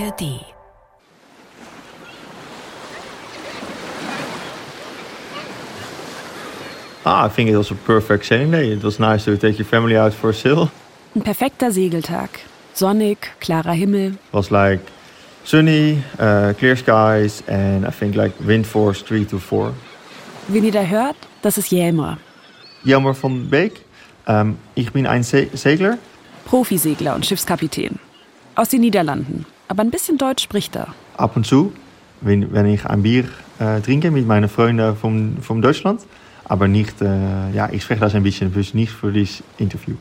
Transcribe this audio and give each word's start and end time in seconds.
ARD. 0.00 0.44
Ah, 7.04 7.26
I 7.26 7.28
think 7.28 7.50
it 7.50 7.56
was 7.56 7.70
a 7.70 7.74
perfect 7.74 8.24
sailing 8.24 8.50
day. 8.50 8.72
It 8.72 8.82
was 8.82 8.98
nice 8.98 9.24
to 9.24 9.36
take 9.36 9.58
your 9.58 9.66
family 9.66 9.96
out 9.96 10.14
for 10.14 10.30
a 10.30 10.34
sail. 10.34 10.70
Ein 11.14 11.22
perfekter 11.22 11.72
Segeltag. 11.72 12.30
Sonnig, 12.74 13.18
klarer 13.40 13.72
Himmel. 13.72 14.12
It 14.12 14.32
was 14.32 14.50
like 14.50 14.80
sunny, 15.44 16.02
uh, 16.18 16.54
clear 16.58 16.76
skies, 16.76 17.42
and 17.48 17.84
I 17.84 17.90
think 17.90 18.14
like 18.14 18.32
wind 18.40 18.66
force 18.66 19.02
3 19.02 19.24
to 19.26 19.38
4. 19.38 19.74
Wen 20.48 20.64
ihr 20.64 20.72
da 20.72 20.82
hört, 20.82 21.16
das 21.42 21.58
ist 21.58 21.70
Jelmer. 21.70 22.18
Jelmer 22.84 23.14
van 23.14 23.48
Beek. 23.50 23.84
Um, 24.26 24.58
ich 24.74 24.92
bin 24.92 25.06
ein 25.06 25.22
Se 25.22 25.48
Segler. 25.54 25.98
Profisegler 26.44 27.14
und 27.14 27.26
Schiffskapitän. 27.26 27.98
Aus 28.54 28.68
den 28.68 28.82
Niederlanden. 28.82 29.46
Aber 29.70 29.82
ein 29.82 29.90
bisschen 29.92 30.18
Deutsch 30.18 30.42
spricht 30.42 30.74
er. 30.74 30.88
Ab 31.16 31.36
und 31.36 31.46
zu, 31.46 31.72
wenn, 32.22 32.52
wenn 32.52 32.66
ich 32.66 32.86
ein 32.86 33.04
Bier 33.04 33.26
äh, 33.60 33.80
trinke 33.80 34.10
mit 34.10 34.26
meinen 34.26 34.48
Freunden 34.48 34.96
von, 34.96 35.36
von 35.40 35.62
Deutschland. 35.62 36.00
Aber 36.44 36.66
nicht, 36.66 37.00
äh, 37.00 37.50
ja, 37.52 37.68
ich 37.70 37.84
spreche 37.84 38.00
das 38.00 38.16
ein 38.16 38.24
bisschen, 38.24 38.52
nicht 38.72 38.90
für 38.90 39.12
dieses 39.12 39.44
Interview. 39.58 39.94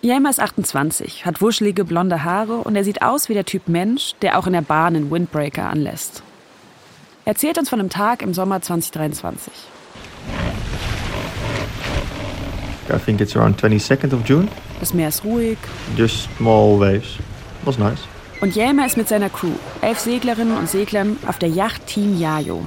Jelmer 0.00 0.30
ist 0.30 0.40
28, 0.40 1.26
hat 1.26 1.42
wuschelige 1.42 1.84
blonde 1.84 2.24
Haare 2.24 2.54
und 2.56 2.74
er 2.74 2.84
sieht 2.84 3.02
aus 3.02 3.28
wie 3.28 3.34
der 3.34 3.44
Typ 3.44 3.68
Mensch, 3.68 4.14
der 4.22 4.38
auch 4.38 4.46
in 4.46 4.54
der 4.54 4.62
Bahn 4.62 4.96
einen 4.96 5.10
Windbreaker 5.10 5.68
anlässt. 5.68 6.22
Er 7.26 7.32
erzählt 7.32 7.58
uns 7.58 7.68
von 7.68 7.80
einem 7.80 7.90
Tag 7.90 8.22
im 8.22 8.32
Sommer 8.32 8.62
2023. 8.62 9.52
I 12.88 12.98
think 13.04 13.20
it's 13.20 13.36
around 13.36 13.60
22nd 13.60 14.14
of 14.14 14.26
June. 14.26 14.48
Das 14.80 14.94
Meer 14.94 15.08
ist 15.08 15.22
ruhig. 15.22 15.58
Just 15.98 16.28
small 16.38 16.80
waves. 16.80 17.18
Was 17.64 17.76
nice. 17.76 18.00
Und 18.40 18.54
Jelmer 18.54 18.84
ist 18.84 18.98
mit 18.98 19.08
seiner 19.08 19.30
Crew, 19.30 19.52
elf 19.80 19.98
Seglerinnen 19.98 20.56
und 20.56 20.68
Seglern, 20.68 21.18
auf 21.26 21.38
der 21.38 21.48
Yacht 21.48 21.86
Team 21.86 22.18
Yayo. 22.18 22.64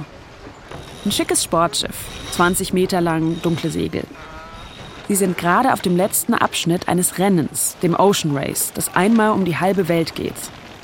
Ein 1.04 1.12
schickes 1.12 1.44
Sportschiff, 1.44 1.94
20 2.32 2.72
Meter 2.72 3.00
lang, 3.00 3.40
dunkle 3.42 3.70
Segel. 3.70 4.02
Sie 5.08 5.14
sind 5.14 5.38
gerade 5.38 5.72
auf 5.72 5.80
dem 5.80 5.96
letzten 5.96 6.34
Abschnitt 6.34 6.88
eines 6.88 7.18
Rennens, 7.18 7.76
dem 7.82 7.94
Ocean 7.94 8.36
Race, 8.36 8.72
das 8.74 8.94
einmal 8.94 9.30
um 9.30 9.44
die 9.44 9.56
halbe 9.56 9.88
Welt 9.88 10.14
geht. 10.14 10.34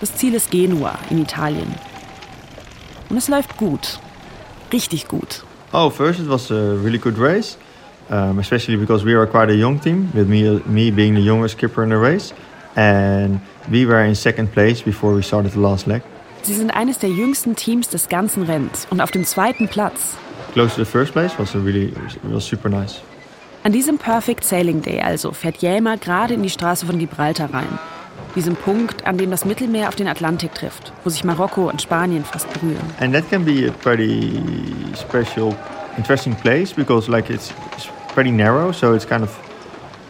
Das 0.00 0.14
Ziel 0.14 0.34
ist 0.34 0.50
Genua 0.50 0.98
in 1.10 1.20
Italien. 1.20 1.74
Und 3.08 3.16
es 3.16 3.28
läuft 3.28 3.56
gut. 3.56 3.98
Richtig 4.72 5.08
gut. 5.08 5.44
Oh, 5.72 5.90
first 5.90 6.20
it 6.20 6.28
was 6.28 6.50
a 6.50 6.74
really 6.82 6.98
good 6.98 7.18
race. 7.18 7.58
Um, 8.08 8.38
especially 8.38 8.76
because 8.76 9.04
we 9.04 9.16
are 9.16 9.26
quite 9.26 9.50
a 9.50 9.56
young 9.56 9.80
team, 9.80 10.10
with 10.14 10.28
me, 10.28 10.60
me 10.66 10.92
being 10.92 11.14
the 11.14 11.20
youngest 11.20 11.56
skipper 11.56 11.82
in 11.82 11.90
the 11.90 11.96
race. 11.96 12.32
And 12.76 13.40
we 13.68 13.86
were 13.86 14.04
in 14.04 14.14
second 14.14 14.52
place 14.52 14.82
before 14.82 15.14
we 15.14 15.22
started 15.22 15.52
the 15.52 15.58
last 15.58 15.86
leg. 15.86 16.02
Sie 16.42 16.54
sind 16.54 16.70
eines 16.70 16.98
der 16.98 17.10
jüngsten 17.10 17.56
Teams 17.56 17.88
des 17.88 18.08
ganzen 18.08 18.44
Rennens 18.44 18.86
und 18.90 19.00
auf 19.00 19.10
dem 19.10 19.24
zweiten 19.24 19.66
Platz. 19.66 20.16
Close 20.52 20.76
to 20.76 20.84
the 20.84 20.90
first 20.90 21.12
place 21.12 21.32
was 21.38 21.54
really 21.54 21.92
was 22.22 22.46
super 22.46 22.68
nice. 22.68 23.00
An 23.64 23.72
diesem 23.72 23.98
Perfect 23.98 24.44
Sailing 24.44 24.80
Day 24.80 25.00
also 25.00 25.32
fährt 25.32 25.56
Jelmer 25.56 25.96
gerade 25.96 26.34
in 26.34 26.42
die 26.42 26.50
Straße 26.50 26.86
von 26.86 26.98
Gibraltar 26.98 27.52
rein. 27.52 27.78
Diesem 28.36 28.54
Punkt, 28.54 29.06
an 29.06 29.18
dem 29.18 29.30
das 29.30 29.44
Mittelmeer 29.44 29.88
auf 29.88 29.96
den 29.96 30.06
Atlantik 30.06 30.54
trifft, 30.54 30.92
wo 31.02 31.10
sich 31.10 31.24
Marokko 31.24 31.68
und 31.68 31.82
Spanien 31.82 32.24
fast 32.24 32.52
berühren. 32.52 32.78
And 33.00 33.12
that 33.12 33.28
can 33.30 33.44
be 33.44 33.66
a 33.66 33.72
pretty 33.72 34.40
special, 34.94 35.54
interesting 35.96 36.34
place 36.36 36.72
because 36.72 37.10
like 37.10 37.28
it's, 37.30 37.52
it's 37.74 37.88
pretty 38.14 38.30
narrow, 38.30 38.70
so 38.70 38.94
it's 38.94 39.06
kind 39.06 39.24
of 39.24 39.30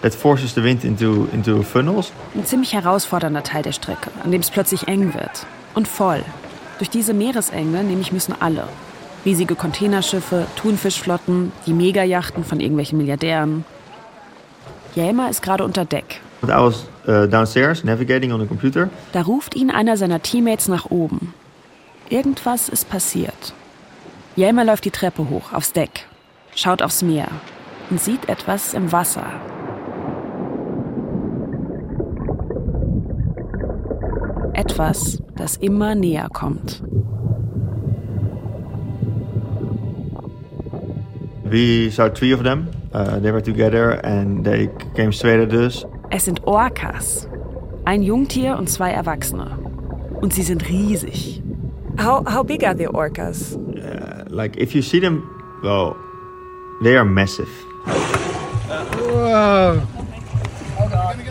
that 0.02 0.14
forces 0.14 0.54
the 0.54 0.62
wind 0.62 0.84
into 0.84 1.28
into 1.32 1.62
funnels. 1.62 2.12
Ein 2.34 2.44
ziemlich 2.44 2.72
herausfordernder 2.72 3.42
Teil 3.42 3.62
der 3.62 3.72
Strecke, 3.72 4.10
an 4.22 4.30
dem 4.30 4.40
es 4.40 4.50
plötzlich 4.50 4.88
eng 4.88 5.14
wird 5.14 5.46
und 5.74 5.88
voll. 5.88 6.24
Durch 6.78 6.90
diese 6.90 7.14
Meeresenge 7.14 7.84
nämlich 7.84 8.12
müssen 8.12 8.34
alle. 8.38 8.64
Riesige 9.24 9.54
Containerschiffe, 9.54 10.46
Thunfischflotten, 10.56 11.52
die 11.66 11.72
Megajachten 11.72 12.44
von 12.44 12.60
irgendwelchen 12.60 12.98
Milliardären. 12.98 13.64
Jelmer 14.94 15.30
ist 15.30 15.42
gerade 15.42 15.64
unter 15.64 15.84
Deck. 15.84 16.20
I 16.42 16.48
was 16.48 16.86
uh, 17.08 17.26
downstairs 17.26 17.82
navigating 17.82 18.32
on 18.32 18.40
the 18.40 18.46
computer. 18.46 18.88
Da 19.12 19.22
ruft 19.22 19.56
ihn 19.56 19.70
einer 19.70 19.96
seiner 19.96 20.22
Teammates 20.22 20.68
nach 20.68 20.90
oben. 20.90 21.34
Irgendwas 22.08 22.68
ist 22.68 22.88
passiert. 22.88 23.52
Jelmer 24.36 24.64
läuft 24.64 24.84
die 24.84 24.90
Treppe 24.90 25.28
hoch, 25.28 25.52
aufs 25.52 25.72
Deck, 25.72 26.06
schaut 26.54 26.82
aufs 26.82 27.02
Meer 27.02 27.28
und 27.90 28.00
sieht 28.00 28.28
etwas 28.28 28.74
im 28.74 28.92
Wasser. 28.92 29.24
Etwas, 34.76 35.22
das 35.36 35.56
immer 35.56 35.94
näher 35.94 36.28
kommt. 36.30 36.82
We 41.44 41.90
saw 41.90 42.10
three 42.10 42.34
of 42.34 42.42
them. 42.42 42.68
Uh, 42.92 43.18
they 43.18 43.32
were 43.32 43.40
together 43.40 44.04
and 44.04 44.44
they 44.44 44.68
came 44.94 45.12
straight 45.12 45.40
at 45.40 45.54
us. 45.54 45.86
Es 46.10 46.26
sind 46.26 46.46
Orcas. 46.46 47.26
Ein 47.86 48.02
Jungtier 48.02 48.58
und 48.58 48.68
zwei 48.68 48.90
Erwachsene. 48.90 49.56
Und 50.20 50.34
sie 50.34 50.42
sind 50.42 50.68
riesig. 50.68 51.42
How, 51.98 52.22
how 52.30 52.44
big 52.44 52.62
are 52.62 52.76
the 52.76 52.88
orcas? 52.88 53.56
Uh, 53.56 54.24
like 54.28 54.58
if 54.58 54.74
you 54.74 54.82
see 54.82 55.00
them, 55.00 55.22
well, 55.62 55.96
they 56.82 56.98
are 56.98 57.04
massive. 57.06 57.48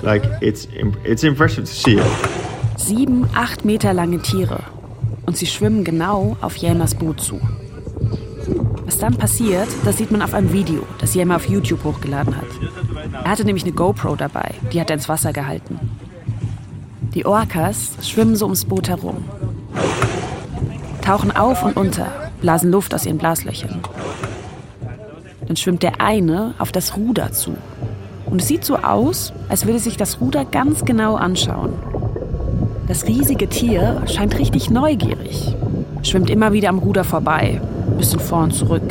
Like 0.01 0.23
it's 0.41 0.67
it's 1.03 1.23
impressive 1.23 1.65
to 1.65 1.71
see 1.71 1.99
it. 1.99 2.44
Sieben, 2.85 3.27
acht 3.33 3.65
Meter 3.65 3.95
lange 3.95 4.19
Tiere. 4.19 4.59
Und 5.25 5.35
sie 5.35 5.47
schwimmen 5.47 5.83
genau 5.83 6.37
auf 6.39 6.55
Jelmers 6.55 6.93
Boot 6.93 7.19
zu. 7.19 7.41
Was 8.85 8.99
dann 8.99 9.17
passiert, 9.17 9.67
das 9.83 9.97
sieht 9.97 10.11
man 10.11 10.21
auf 10.21 10.35
einem 10.35 10.53
Video, 10.53 10.83
das 10.99 11.15
Jelmer 11.15 11.37
auf 11.37 11.49
YouTube 11.49 11.83
hochgeladen 11.83 12.37
hat. 12.37 12.45
Er 13.11 13.31
hatte 13.31 13.43
nämlich 13.43 13.63
eine 13.63 13.73
GoPro 13.73 14.15
dabei, 14.15 14.51
die 14.71 14.79
hat 14.79 14.91
er 14.91 14.97
ins 14.97 15.09
Wasser 15.09 15.33
gehalten. 15.33 15.79
Die 17.15 17.25
Orcas 17.25 17.93
schwimmen 18.03 18.35
so 18.35 18.45
ums 18.45 18.65
Boot 18.65 18.87
herum. 18.87 19.25
Tauchen 21.01 21.35
auf 21.35 21.63
und 21.63 21.77
unter, 21.77 22.05
blasen 22.39 22.69
Luft 22.69 22.93
aus 22.93 23.07
ihren 23.07 23.17
Blaslöchern. 23.17 23.81
Dann 25.47 25.55
schwimmt 25.55 25.81
der 25.81 26.01
eine 26.01 26.53
auf 26.59 26.71
das 26.71 26.95
Ruder 26.95 27.31
zu. 27.31 27.57
Und 28.27 28.41
es 28.41 28.47
sieht 28.47 28.63
so 28.63 28.77
aus, 28.77 29.33
als 29.49 29.65
würde 29.65 29.79
sich 29.79 29.97
das 29.97 30.21
Ruder 30.21 30.45
ganz 30.45 30.85
genau 30.85 31.15
anschauen. 31.15 31.73
Das 32.87 33.05
riesige 33.07 33.47
Tier 33.47 34.01
scheint 34.05 34.37
richtig 34.37 34.69
neugierig. 34.69 35.55
Schwimmt 36.03 36.29
immer 36.29 36.53
wieder 36.53 36.69
am 36.69 36.79
Ruder 36.79 37.03
vorbei, 37.03 37.59
ein 37.89 37.97
bisschen 37.97 38.19
vor 38.19 38.43
und 38.43 38.51
zurück. 38.53 38.83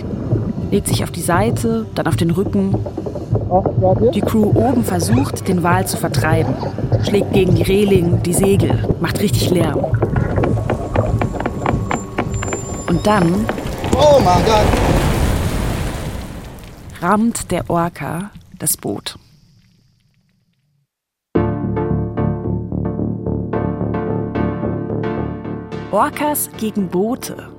Legt 0.70 0.88
sich 0.88 1.04
auf 1.04 1.10
die 1.12 1.20
Seite, 1.22 1.86
dann 1.94 2.06
auf 2.08 2.16
den 2.16 2.30
Rücken. 2.32 2.74
Die 4.12 4.20
Crew 4.20 4.50
oben 4.54 4.82
versucht, 4.84 5.46
den 5.46 5.62
Wal 5.62 5.86
zu 5.86 5.96
vertreiben. 5.96 6.54
Schlägt 7.04 7.32
gegen 7.32 7.54
die 7.54 7.62
Reling, 7.62 8.22
die 8.22 8.34
Segel, 8.34 8.88
macht 9.00 9.20
richtig 9.20 9.50
Lärm. 9.50 9.78
Und 12.88 13.06
dann 13.06 13.46
Oh 13.96 14.18
my 14.18 14.42
God. 14.44 14.64
rammt 17.00 17.50
der 17.52 17.70
Orca 17.70 18.30
das 18.58 18.76
Boot. 18.76 19.16
Orcas 25.94 26.50
gegen 26.58 26.88
Boote. 26.88 27.50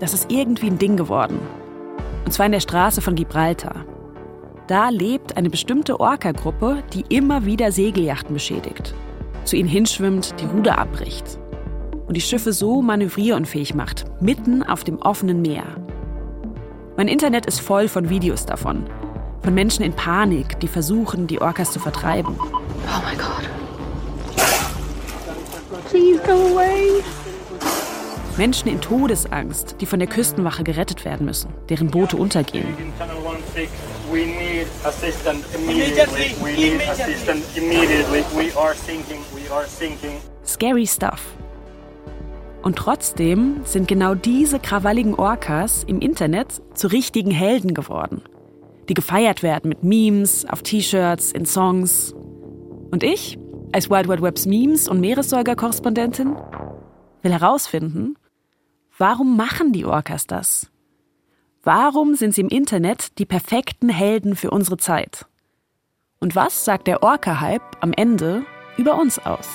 Das 0.00 0.14
ist 0.14 0.32
irgendwie 0.32 0.68
ein 0.68 0.78
Ding 0.78 0.96
geworden. 0.96 1.38
Und 2.24 2.32
zwar 2.32 2.46
in 2.46 2.52
der 2.52 2.60
Straße 2.60 3.02
von 3.02 3.14
Gibraltar. 3.14 3.84
Da 4.68 4.88
lebt 4.88 5.36
eine 5.36 5.50
bestimmte 5.50 6.00
Orca-Gruppe, 6.00 6.82
die 6.94 7.04
immer 7.14 7.44
wieder 7.44 7.72
Segelyachten 7.72 8.32
beschädigt. 8.32 8.94
Zu 9.44 9.56
ihnen 9.56 9.68
hinschwimmt, 9.68 10.34
die 10.40 10.46
Ruder 10.46 10.78
abbricht. 10.78 11.38
Und 12.06 12.16
die 12.16 12.22
Schiffe 12.22 12.54
so 12.54 12.80
manövrierunfähig 12.80 13.74
macht, 13.74 14.06
mitten 14.18 14.62
auf 14.62 14.84
dem 14.84 14.96
offenen 15.02 15.42
Meer. 15.42 15.66
Mein 16.96 17.08
Internet 17.08 17.44
ist 17.44 17.60
voll 17.60 17.88
von 17.88 18.08
Videos 18.08 18.46
davon. 18.46 18.86
Von 19.42 19.52
Menschen 19.52 19.84
in 19.84 19.92
Panik, 19.92 20.58
die 20.60 20.68
versuchen, 20.68 21.26
die 21.26 21.42
Orcas 21.42 21.70
zu 21.70 21.80
vertreiben. 21.80 22.34
Oh 22.40 23.02
my 23.06 23.14
god. 23.14 23.46
Please 25.90 26.18
go 26.26 26.32
away. 26.32 27.02
Menschen 28.36 28.68
in 28.68 28.80
Todesangst, 28.80 29.76
die 29.80 29.86
von 29.86 30.00
der 30.00 30.08
Küstenwache 30.08 30.64
gerettet 30.64 31.04
werden 31.04 31.24
müssen, 31.24 31.50
deren 31.68 31.88
Boote 31.88 32.16
untergehen. 32.16 32.66
Channel 32.98 33.16
16, 33.54 33.68
we 34.10 34.26
need 34.26 34.66
assistance 34.84 35.44
immediately. 35.54 36.34
We 36.42 36.52
need 36.52 36.88
assistance 36.88 37.56
immediately. 37.56 38.24
We 38.36 38.56
are 38.58 38.74
sinking. 38.74 39.20
We 39.32 39.48
are 39.52 39.66
sinking. 39.68 40.20
Scary 40.44 40.84
stuff. 40.84 41.22
Und 42.62 42.76
trotzdem 42.76 43.60
sind 43.64 43.86
genau 43.86 44.16
diese 44.16 44.58
krawalligen 44.58 45.14
Orcas 45.14 45.84
im 45.84 46.00
Internet 46.00 46.60
zu 46.72 46.88
richtigen 46.88 47.30
Helden 47.30 47.72
geworden, 47.72 48.22
die 48.88 48.94
gefeiert 48.94 49.44
werden 49.44 49.68
mit 49.68 49.84
Memes, 49.84 50.44
auf 50.48 50.62
T-Shirts, 50.62 51.30
in 51.30 51.46
Songs. 51.46 52.14
Und 52.90 53.04
ich, 53.04 53.38
als 53.70 53.90
Wild 53.90 54.08
Wild 54.08 54.22
Webs 54.22 54.46
Memes- 54.46 54.88
und 54.88 55.00
Meeressäuger-Korrespondentin, 55.00 56.34
will 57.22 57.32
herausfinden, 57.32 58.16
warum 58.98 59.36
machen 59.36 59.72
die 59.72 59.84
Orcas 59.84 60.26
das? 60.26 60.70
Warum 61.62 62.14
sind 62.14 62.34
sie 62.34 62.42
im 62.42 62.48
Internet 62.48 63.18
die 63.18 63.24
perfekten 63.24 63.88
Helden 63.88 64.36
für 64.36 64.50
unsere 64.50 64.76
Zeit? 64.76 65.26
Und 66.20 66.36
was 66.36 66.64
sagt 66.64 66.86
der 66.86 67.02
Orca-Hype 67.02 67.76
am 67.80 67.92
Ende 67.92 68.44
über 68.76 68.98
uns 68.98 69.18
aus? 69.18 69.48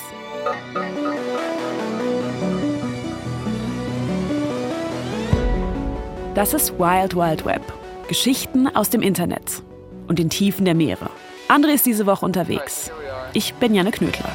Das 6.36 6.54
ist 6.54 6.80
Wild 6.80 7.16
Wild 7.16 7.46
Web. 7.46 7.62
Geschichten 8.08 8.68
aus 8.68 8.90
dem 8.90 9.02
Internet 9.02 9.62
und 10.08 10.20
den 10.20 10.30
Tiefen 10.30 10.66
der 10.66 10.74
Meere. 10.74 11.10
André 11.48 11.74
ist 11.74 11.86
diese 11.86 12.06
Woche 12.06 12.26
unterwegs. 12.26 12.92
Ich 13.34 13.54
bin 13.56 13.76
Janne 13.76 13.92
Knödler. 13.92 14.30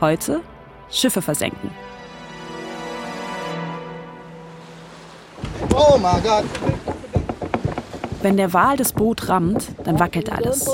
Heute 0.00 0.40
Schiffe 0.90 1.22
versenken. 1.22 1.70
Oh 5.74 5.98
my 5.98 6.20
God. 6.22 6.44
Wenn 8.22 8.36
der 8.36 8.52
Wal 8.52 8.76
das 8.76 8.92
Boot 8.92 9.28
rammt, 9.28 9.68
dann 9.84 9.98
wackelt 9.98 10.30
alles. 10.30 10.68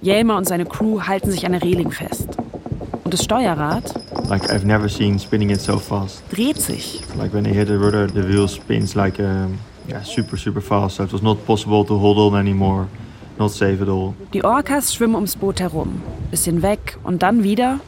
Jelmer 0.00 0.36
und 0.36 0.46
seine 0.48 0.66
Crew 0.66 1.02
halten 1.02 1.30
sich 1.30 1.46
an 1.46 1.52
der 1.52 1.62
Reling 1.62 1.90
fest. 1.90 2.36
Und 3.04 3.12
das 3.14 3.24
Steuerrad 3.24 3.94
Like 4.28 4.50
I've 4.50 4.64
never 4.64 4.88
seen 4.88 5.18
spinning 5.18 5.50
it 5.50 5.60
so 5.60 5.78
fast. 5.78 6.22
dreht 6.30 6.60
sich. 6.60 7.02
Like 7.18 7.34
when 7.34 7.44
they 7.44 7.52
hit 7.52 7.68
the 7.68 7.74
rudder, 7.74 8.08
the 8.08 8.26
wheel 8.26 8.48
spins 8.48 8.94
like 8.94 9.18
um, 9.18 9.58
yeah, 9.88 10.02
super 10.02 10.36
super 10.38 10.62
fast. 10.62 10.96
So 10.96 11.04
it 11.04 11.12
was 11.12 11.22
not 11.22 11.44
possible 11.46 11.84
to 11.84 11.98
hold 12.00 12.16
on 12.18 12.38
anymore, 12.38 12.86
not 13.38 13.50
safe 13.50 13.82
at 13.82 13.88
all. 13.88 14.14
Die 14.32 14.42
Orcas 14.42 14.94
schwimmen 14.94 15.16
ums 15.16 15.36
Boot 15.36 15.60
herum, 15.60 16.00
bisschen 16.30 16.62
weg 16.62 16.96
und 17.04 17.22
dann 17.22 17.42
wieder 17.42 17.80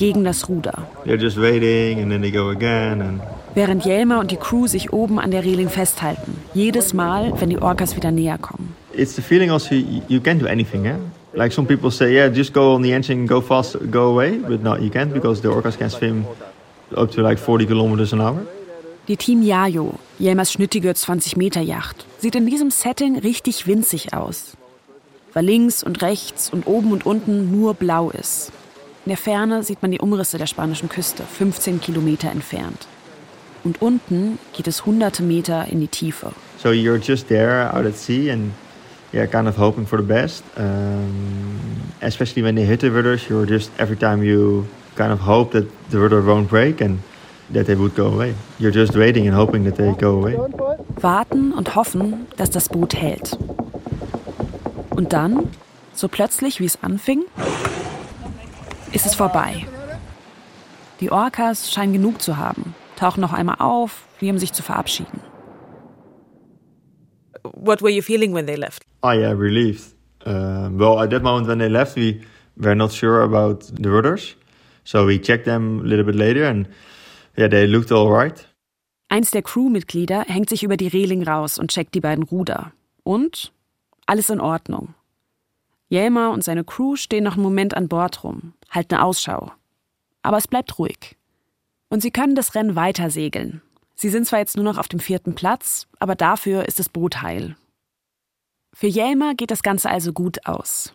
gegen 0.00 0.24
das 0.24 0.48
Ruder. 0.48 0.88
They're 1.04 1.20
just 1.20 1.36
waiting 1.36 2.00
and 2.00 2.10
then 2.10 2.22
they 2.22 2.32
go 2.32 2.48
again 2.48 3.00
and 3.02 3.20
Während 3.54 3.84
Jelmer 3.84 4.20
und 4.20 4.30
die 4.30 4.36
Crew 4.36 4.66
sich 4.66 4.92
oben 4.92 5.18
an 5.18 5.30
der 5.30 5.44
Reling 5.44 5.68
festhalten. 5.68 6.36
Jedes 6.54 6.94
Mal, 6.94 7.32
wenn 7.40 7.50
die 7.50 7.58
Orcas 7.58 7.96
wieder 7.96 8.10
näher 8.10 8.38
kommen. 8.38 8.74
it's 8.92 9.14
the 9.14 9.22
feeling 9.22 9.50
also 9.50 9.74
you, 9.74 10.02
you 10.08 10.20
can't 10.20 10.38
do 10.38 10.46
anything, 10.46 10.84
yeah. 10.84 10.98
Like 11.34 11.52
some 11.52 11.66
people 11.66 11.90
say, 11.90 12.12
yeah, 12.14 12.28
just 12.28 12.52
go 12.52 12.74
on 12.74 12.82
the 12.82 12.92
engine, 12.92 13.26
go 13.26 13.40
fast, 13.40 13.76
go 13.90 14.10
away, 14.10 14.38
but 14.38 14.62
no, 14.62 14.76
you 14.76 14.90
can't 14.90 15.12
because 15.12 15.40
the 15.42 15.48
orcas 15.48 15.76
can 15.78 15.90
swim 15.90 16.24
up 16.96 17.10
to 17.12 17.22
like 17.22 17.38
40 17.38 17.66
kilometers 17.66 18.12
an 18.12 18.20
hour. 18.20 18.46
Die 19.08 19.16
Team 19.16 19.42
Yayo, 19.42 19.94
Jelmers 20.18 20.52
schnittige 20.52 20.90
20-Meter-Yacht, 20.90 22.04
sieht 22.18 22.34
in 22.34 22.46
diesem 22.46 22.70
Setting 22.70 23.18
richtig 23.18 23.66
winzig 23.66 24.12
aus. 24.12 24.56
Weil 25.32 25.44
links 25.44 25.82
und 25.82 26.02
rechts 26.02 26.50
und 26.52 26.66
oben 26.66 26.92
und 26.92 27.06
unten 27.06 27.50
nur 27.50 27.74
blau 27.74 28.10
ist. 28.10 28.52
In 29.10 29.16
der 29.16 29.24
Ferne 29.24 29.64
sieht 29.64 29.82
man 29.82 29.90
die 29.90 29.98
Umrisse 29.98 30.38
der 30.38 30.46
spanischen 30.46 30.88
Küste, 30.88 31.24
15 31.24 31.80
Kilometer 31.80 32.30
entfernt. 32.30 32.86
Und 33.64 33.82
unten 33.82 34.38
geht 34.52 34.68
es 34.68 34.86
hunderte 34.86 35.24
Meter 35.24 35.66
in 35.68 35.80
die 35.80 35.88
Tiefe. 35.88 36.30
So 36.62 36.68
you're 36.68 37.00
just 37.02 37.26
there 37.26 37.74
out 37.74 37.84
at 37.86 37.96
sea 37.96 38.30
and 38.30 38.52
yeah, 39.12 39.26
kind 39.26 39.48
of 39.48 39.58
hoping 39.58 39.84
for 39.84 39.98
the 39.98 40.06
best. 40.06 40.44
Um, 40.56 41.58
especially 42.00 42.44
when 42.44 42.54
they 42.54 42.64
hit 42.64 42.82
the 42.82 42.90
rudders, 42.92 43.28
you're 43.28 43.48
just 43.48 43.72
every 43.80 43.96
time 43.96 44.22
you 44.22 44.64
kind 44.94 45.12
of 45.12 45.26
hope 45.26 45.50
that 45.58 45.66
the 45.90 45.98
rudder 45.98 46.22
won't 46.22 46.48
break 46.48 46.80
and 46.80 47.00
that 47.52 47.66
they 47.66 47.74
would 47.74 47.96
go 47.96 48.12
away. 48.12 48.36
You're 48.60 48.72
just 48.72 48.94
waiting 48.94 49.26
and 49.26 49.36
hoping 49.36 49.64
that 49.64 49.74
they 49.74 49.92
go 49.98 50.20
away. 50.20 50.36
Warten 51.00 51.52
und 51.52 51.74
hoffen, 51.74 52.28
dass 52.36 52.50
das 52.50 52.68
Boot 52.68 52.94
hält. 52.94 53.36
Und 54.90 55.12
dann, 55.12 55.48
so 55.94 56.06
plötzlich 56.06 56.60
wie 56.60 56.66
es 56.66 56.78
anfing, 56.80 57.24
ist 58.92 59.06
es 59.06 59.14
vorbei. 59.14 59.66
Die 61.00 61.10
Orcas 61.10 61.72
scheinen 61.72 61.92
genug 61.92 62.20
zu 62.20 62.36
haben, 62.36 62.74
tauchen 62.96 63.20
noch 63.20 63.32
einmal 63.32 63.56
auf, 63.58 64.04
wie 64.18 64.30
um 64.30 64.38
sich 64.38 64.52
zu 64.52 64.62
verabschieden. 64.62 65.20
What 67.42 67.80
were 67.82 67.90
you 67.90 68.02
feeling 68.02 68.34
when 68.34 68.46
they 68.46 68.56
left? 68.56 68.84
Oh 69.02 69.12
yeah, 69.12 69.32
relieved. 69.32 69.94
Um, 70.26 70.78
well, 70.78 70.98
at 70.98 71.10
that 71.10 71.22
moment 71.22 71.48
when 71.48 71.58
they 71.58 71.68
left, 71.68 71.96
we 71.96 72.20
were 72.56 72.74
not 72.74 72.92
sure 72.92 73.22
about 73.22 73.64
the 73.76 73.88
rudders, 73.88 74.36
so 74.84 75.06
we 75.06 75.18
checked 75.18 75.46
them 75.46 75.80
a 75.80 75.84
little 75.84 76.04
bit 76.04 76.14
later, 76.14 76.44
and 76.44 76.68
yeah, 77.38 77.48
they 77.48 77.66
looked 77.66 77.90
all 77.90 78.10
right. 78.10 78.46
Eins 79.08 79.30
der 79.30 79.42
Crewmitglieder 79.42 80.24
hängt 80.28 80.50
sich 80.50 80.62
über 80.62 80.76
die 80.76 80.86
Reling 80.88 81.26
raus 81.26 81.58
und 81.58 81.70
checkt 81.70 81.94
die 81.94 82.00
beiden 82.00 82.22
Ruder. 82.24 82.72
Und 83.02 83.52
alles 84.06 84.30
in 84.30 84.40
Ordnung. 84.40 84.94
Jelmer 85.88 86.30
und 86.30 86.44
seine 86.44 86.62
Crew 86.62 86.94
stehen 86.94 87.24
noch 87.24 87.34
einen 87.34 87.42
Moment 87.42 87.76
an 87.76 87.88
Bord 87.88 88.22
rum, 88.22 88.52
halten 88.70 88.94
Ausschau. 88.94 89.52
Aber 90.22 90.38
es 90.38 90.48
bleibt 90.48 90.78
ruhig. 90.78 91.16
Und 91.88 92.00
sie 92.00 92.10
können 92.10 92.34
das 92.34 92.54
Rennen 92.54 92.76
weiter 92.76 93.10
segeln. 93.10 93.62
Sie 93.94 94.08
sind 94.08 94.26
zwar 94.26 94.38
jetzt 94.38 94.56
nur 94.56 94.64
noch 94.64 94.78
auf 94.78 94.88
dem 94.88 95.00
vierten 95.00 95.34
Platz, 95.34 95.86
aber 95.98 96.14
dafür 96.14 96.66
ist 96.66 96.78
das 96.78 96.88
Boot 96.88 97.20
heil. 97.20 97.56
Für 98.72 98.86
Jelmer 98.86 99.34
geht 99.34 99.50
das 99.50 99.62
Ganze 99.62 99.90
also 99.90 100.12
gut 100.12 100.46
aus. 100.46 100.94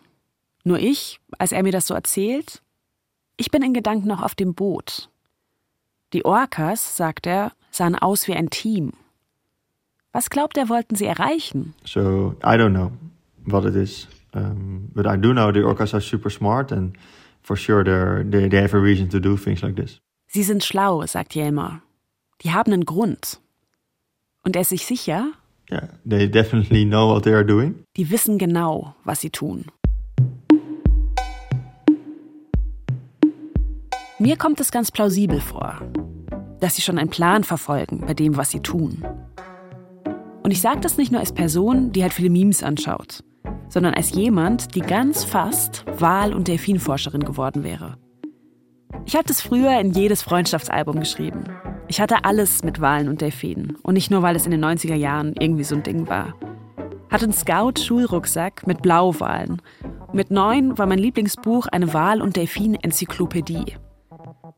Nur 0.63 0.79
ich, 0.79 1.19
als 1.37 1.51
er 1.51 1.61
mir 1.61 1.71
das 1.71 1.87
so 1.87 1.93
erzählt, 1.93 2.63
ich 3.37 3.51
bin 3.51 3.61
in 3.61 3.73
Gedanken 3.73 4.07
noch 4.07 4.23
auf 4.23 4.33
dem 4.33 4.55
Boot. 4.55 5.09
Die 6.13 6.25
Orcas, 6.25 6.95
sagt 6.95 7.27
er, 7.27 7.51
sahen 7.69 7.95
aus 7.95 8.27
wie 8.27 8.33
ein 8.33 8.49
Team. 8.49 8.93
Was 10.13 10.29
glaubt 10.29 10.57
er, 10.57 10.69
wollten 10.69 10.95
sie 10.95 11.05
erreichen? 11.05 11.73
So 11.83 12.35
I 12.41 12.55
don't 12.55 12.71
know 12.71 12.91
what 13.45 13.65
it 13.65 13.75
is, 13.75 14.07
um, 14.33 14.89
but 14.93 15.05
I 15.05 15.17
do 15.17 15.33
know 15.33 15.51
the 15.51 15.61
orcas 15.61 15.93
are 15.93 16.01
super 16.01 16.29
smart, 16.29 16.71
and 16.71 16.97
for 17.45 17.55
sure 17.55 17.83
they're, 17.83 18.23
they 18.29 18.49
they 18.49 18.61
have 18.61 18.73
a 18.75 18.79
reason 18.81 19.07
to 19.09 19.19
do 19.19 19.37
things 19.37 19.61
like 19.61 19.75
this. 19.75 19.99
Sie 20.27 20.43
sind 20.43 20.63
schlau, 20.63 21.05
sagt 21.05 21.35
Jelmer. 21.35 21.81
Die 22.41 22.51
haben 22.51 22.73
einen 22.73 22.85
Grund. 22.85 23.39
Und 24.43 24.55
er 24.55 24.61
ist 24.63 24.69
sich 24.69 24.85
sicher, 24.85 25.31
Yeah, 25.71 25.87
they 26.07 26.27
definitely 26.29 26.85
know 26.85 27.07
what 27.13 27.23
they 27.23 27.33
are 27.33 27.45
doing. 27.45 27.83
die 27.97 28.09
wissen 28.11 28.37
genau, 28.37 28.95
was 29.03 29.21
sie 29.21 29.31
tun. 29.31 29.65
Mir 34.19 34.37
kommt 34.37 34.59
es 34.59 34.71
ganz 34.71 34.91
plausibel 34.91 35.41
vor, 35.41 35.81
dass 36.59 36.75
sie 36.75 36.81
schon 36.81 36.97
einen 36.97 37.09
Plan 37.09 37.43
verfolgen 37.43 38.01
bei 38.05 38.13
dem, 38.13 38.37
was 38.37 38.51
sie 38.51 38.61
tun. 38.61 39.03
Und 40.43 40.51
ich 40.51 40.61
sage 40.61 40.79
das 40.79 40.97
nicht 40.97 41.11
nur 41.11 41.19
als 41.19 41.33
Person, 41.33 41.91
die 41.91 42.01
halt 42.03 42.13
viele 42.13 42.29
Memes 42.29 42.63
anschaut, 42.63 43.23
sondern 43.69 43.93
als 43.93 44.11
jemand, 44.11 44.75
die 44.75 44.81
ganz 44.81 45.23
fast 45.23 45.85
Wal- 45.99 46.33
und 46.33 46.47
Delfinforscherin 46.47 47.23
geworden 47.23 47.63
wäre. 47.63 47.97
Ich 49.05 49.15
habe 49.15 49.25
das 49.27 49.41
früher 49.41 49.79
in 49.79 49.91
jedes 49.91 50.21
Freundschaftsalbum 50.21 50.99
geschrieben. 50.99 51.43
Ich 51.87 52.01
hatte 52.01 52.25
alles 52.25 52.63
mit 52.63 52.81
Walen 52.81 53.07
und 53.07 53.21
Delfinen. 53.21 53.77
Und 53.83 53.93
nicht 53.93 54.09
nur, 54.09 54.23
weil 54.23 54.35
es 54.35 54.45
in 54.45 54.51
den 54.51 54.63
90er 54.63 54.95
Jahren 54.95 55.35
irgendwie 55.39 55.63
so 55.63 55.75
ein 55.75 55.83
Ding 55.83 56.07
war. 56.07 56.33
Hatte 57.09 57.25
einen 57.25 57.33
Scout-Schulrucksack 57.33 58.65
mit 58.65 58.81
Blauwalen. 58.81 59.61
Mit 60.11 60.31
neun 60.31 60.77
war 60.77 60.87
mein 60.87 60.97
Lieblingsbuch 60.97 61.67
eine 61.67 61.93
Wal- 61.93 62.21
und 62.21 62.35
Delfin-Enzyklopädie. 62.35 63.77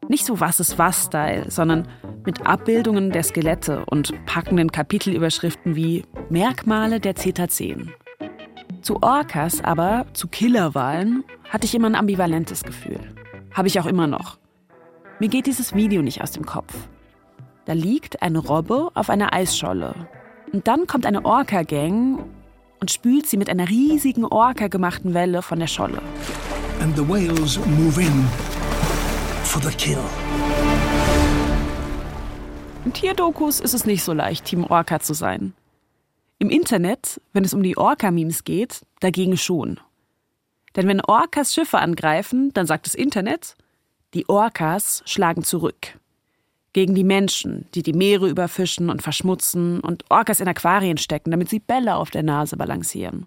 Nicht 0.08 0.26
so 0.26 0.40
was 0.40 0.60
ist 0.62 0.80
was 0.80 1.06
Style, 1.06 1.52
sondern 1.52 1.88
mit 2.26 2.46
Abbildungen 2.46 3.12
der 3.12 3.24
Skelette 3.24 3.84
und 3.88 4.14
packenden 4.26 4.72
Kapitelüberschriften 4.72 5.76
wie 5.76 6.06
Merkmale 6.30 7.00
der 7.00 7.16
Cetaceen. 7.16 7.92
Zu 8.88 9.04
Orcas, 9.04 9.62
aber 9.62 10.06
zu 10.14 10.30
Killerwalen, 10.30 11.26
hatte 11.50 11.66
ich 11.66 11.76
immer 11.76 11.90
ein 11.90 11.96
ambivalentes 11.96 12.64
Gefühl. 12.64 13.02
Habe 13.54 13.68
ich 13.68 13.82
auch 13.82 13.86
immer 13.86 14.08
noch. 14.08 14.38
Mir 15.20 15.28
geht 15.28 15.46
dieses 15.46 15.76
Video 15.76 16.02
nicht 16.02 16.22
aus 16.22 16.32
dem 16.32 16.46
Kopf. 16.46 16.74
Da 17.66 17.74
liegt 17.74 18.22
eine 18.22 18.40
Robbe 18.40 18.90
auf 18.94 19.10
einer 19.10 19.34
Eisscholle. 19.34 19.94
Und 20.54 20.70
dann 20.70 20.88
kommt 20.88 21.06
eine 21.06 21.26
Orca-Gang 21.26 22.24
und 22.80 22.90
spült 22.90 23.28
sie 23.28 23.36
mit 23.36 23.50
einer 23.50 23.68
riesigen 23.68 24.24
Orca-gemachten 24.24 25.14
Welle 25.14 25.42
von 25.42 25.60
der 25.60 25.68
Scholle. 25.68 26.02
And 26.80 26.96
the 26.96 27.06
whales 27.06 27.60
move 27.66 28.02
in 28.02 28.26
for 29.44 29.62
the 29.62 29.76
kill. 29.76 30.00
In 32.86 32.94
Tierdokus 32.94 33.60
ist 33.60 33.74
es 33.74 33.86
nicht 33.86 34.06
so 34.06 34.14
leicht, 34.14 34.46
Team 34.46 34.64
Orca 34.64 35.02
zu 35.02 35.14
sein. 35.14 35.52
Im 36.40 36.50
Internet, 36.50 37.20
wenn 37.34 37.44
es 37.44 37.54
um 37.54 37.64
die 37.64 37.78
Orca-Memes 37.78 38.44
geht, 38.44 38.82
dagegen 39.00 39.38
schon. 39.38 39.80
Denn 40.76 40.88
wenn 40.88 41.02
Orcas 41.02 41.56
Schiffe 41.56 41.80
angreifen, 41.80 42.54
dann 42.54 42.68
sagt 42.68 42.86
das 42.86 42.94
Internet, 42.94 43.56
die 44.14 44.30
Orcas 44.30 45.02
schlagen 45.06 45.44
zurück. 45.44 45.98
Gegen 46.74 46.94
die 46.94 47.04
Menschen, 47.04 47.68
die 47.74 47.82
die 47.82 47.94
Meere 47.94 48.30
überfischen 48.30 48.92
und 48.92 49.02
verschmutzen 49.02 49.80
und 49.80 50.06
Orcas 50.12 50.40
in 50.40 50.48
Aquarien 50.48 51.00
stecken, 51.00 51.32
damit 51.32 51.50
sie 51.50 51.60
Bälle 51.60 51.96
auf 51.96 52.12
der 52.12 52.22
Nase 52.22 52.56
balancieren. 52.56 53.26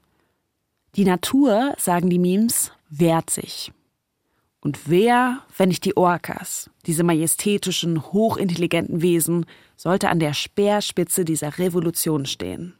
Die 0.94 1.04
Natur, 1.04 1.74
sagen 1.78 2.10
die 2.10 2.18
Memes, 2.20 2.70
wehrt 2.88 3.30
sich. 3.30 3.72
Und 4.60 4.88
wer, 4.88 5.40
wenn 5.56 5.70
nicht 5.70 5.84
die 5.84 5.96
Orcas, 5.96 6.70
diese 6.86 7.02
majestätischen, 7.02 8.12
hochintelligenten 8.12 9.02
Wesen, 9.02 9.46
sollte 9.76 10.10
an 10.10 10.20
der 10.20 10.34
Speerspitze 10.34 11.24
dieser 11.24 11.58
Revolution 11.58 12.26
stehen? 12.26 12.74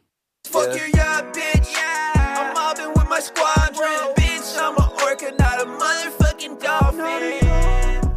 Fuck 0.51 0.75
you, 0.75 0.81
yeah, 0.93 1.21
bitch. 1.31 1.69
I'm 2.15 2.53
mobbing 2.53 2.91
with 2.93 3.09
my 3.09 3.19
squadron. 3.19 4.13
Bitch, 4.15 4.57
I'm 4.59 4.75
a 4.77 4.91
orca, 5.03 5.31
not 5.39 5.61
a 5.61 5.65
motherfucking 5.65 6.59
dolphin. 6.61 7.39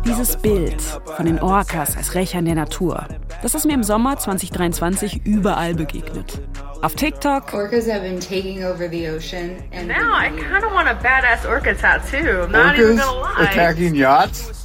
Dieses 0.05 0.37
Bild 0.37 0.83
von 1.17 1.27
den 1.27 1.39
Orcas 1.41 1.97
als 1.97 2.15
Rächern 2.15 2.45
der 2.45 2.55
Natur, 2.57 3.07
das 3.43 3.55
ist 3.55 3.65
mir 3.67 3.73
im 3.75 3.83
Sommer 3.83 4.19
2023 4.19 5.25
überall 5.25 5.75
begegnet. 5.75 6.41
Auf 6.83 6.95
TikTok. 6.95 7.55
Orcas 7.55 7.89
have 7.89 8.03
been 8.03 8.21
taking 8.21 8.65
over 8.65 8.89
the 8.89 9.09
ocean. 9.09 9.63
And 9.73 9.89
now 9.89 10.13
I 10.15 10.29
kind 10.31 10.65
of 10.65 10.73
want 10.73 10.89
a 10.89 10.95
badass 10.95 11.49
orca 11.49 11.75
tattoo. 11.75 12.43
I'm 12.45 12.53
not 12.53 12.75
Orcas 12.75 12.79
even 12.81 12.97
gonna 12.99 13.21
lie. 13.21 13.45
attacking 13.51 13.95
yachts? 13.95 14.64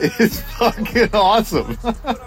Is 0.00 0.40
fucking 0.42 1.12
awesome. 1.12 1.76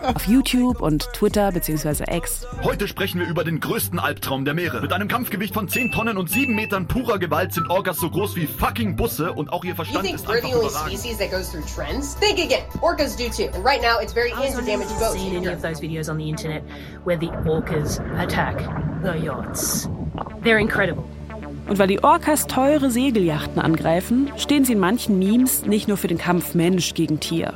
Auf 0.04 0.28
YouTube 0.28 0.82
und 0.82 1.12
Twitter 1.14 1.52
bzw. 1.52 2.04
X. 2.16 2.46
Heute 2.64 2.88
sprechen 2.88 3.20
wir 3.20 3.28
über 3.28 3.44
den 3.44 3.60
größten 3.60 4.00
Albtraum 4.00 4.46
der 4.46 4.54
Meere. 4.54 4.82
Mit 4.82 4.94
einem 4.94 5.08
Kampfgewicht 5.08 5.54
von 5.54 5.68
10 5.68 5.92
Tonnen 5.92 6.18
und 6.18 6.30
7 6.30 6.54
Metern 6.54 6.88
purer 6.88 7.20
Gewalt 7.20 7.54
sind 7.54 7.70
Orcas 7.70 7.98
so 7.98 8.10
groß 8.10 8.36
wie 8.36 8.48
fucking 8.48 8.96
Busse 8.96 9.34
und 9.34 9.52
auch 9.52 9.64
ihr 9.64 9.76
Verstand 9.76 10.06
ist 10.12 10.30
einfach 10.30 10.50
überragend. 10.50 10.98
species 11.00 11.18
that 11.18 11.32
goes 11.32 11.50
through 11.52 11.66
trends? 11.66 12.16
Think 12.20 12.40
again. 12.40 12.64
Orcas 12.82 13.16
do 13.16 13.30
too. 13.30 13.50
And 13.56 13.66
right 13.66 13.82
now 13.82 14.00
it's 14.02 14.14
very 14.14 14.32
easy 14.44 14.56
to 14.56 14.66
damage 14.66 14.90
boats. 15.00 15.14
seen 15.14 15.36
any 15.36 15.48
of 15.48 15.62
those 15.62 15.82
videos 15.82 16.10
on 16.10 16.18
the 16.18 16.30
internet 16.30 16.64
where 17.04 17.18
the 17.18 17.28
orcas 17.46 18.00
attack 18.22 18.58
the 19.04 19.18
yachts. 19.18 19.88
They're 20.44 20.60
incredible. 20.60 21.08
Und 21.68 21.80
weil 21.80 21.88
die 21.88 22.04
Orcas 22.04 22.48
teure 22.48 22.92
Segelyachten 22.92 23.62
angreifen, 23.62 24.32
stehen 24.38 24.66
sie 24.66 24.74
in 24.74 24.80
manchen 24.80 25.18
Memes 25.18 25.66
nicht 25.66 25.88
nur 25.88 25.98
für 25.98 26.08
den 26.08 26.18
Kampf 26.18 26.56
Mensch 26.56 26.94
gegen 26.94 27.20
Tier, 27.20 27.54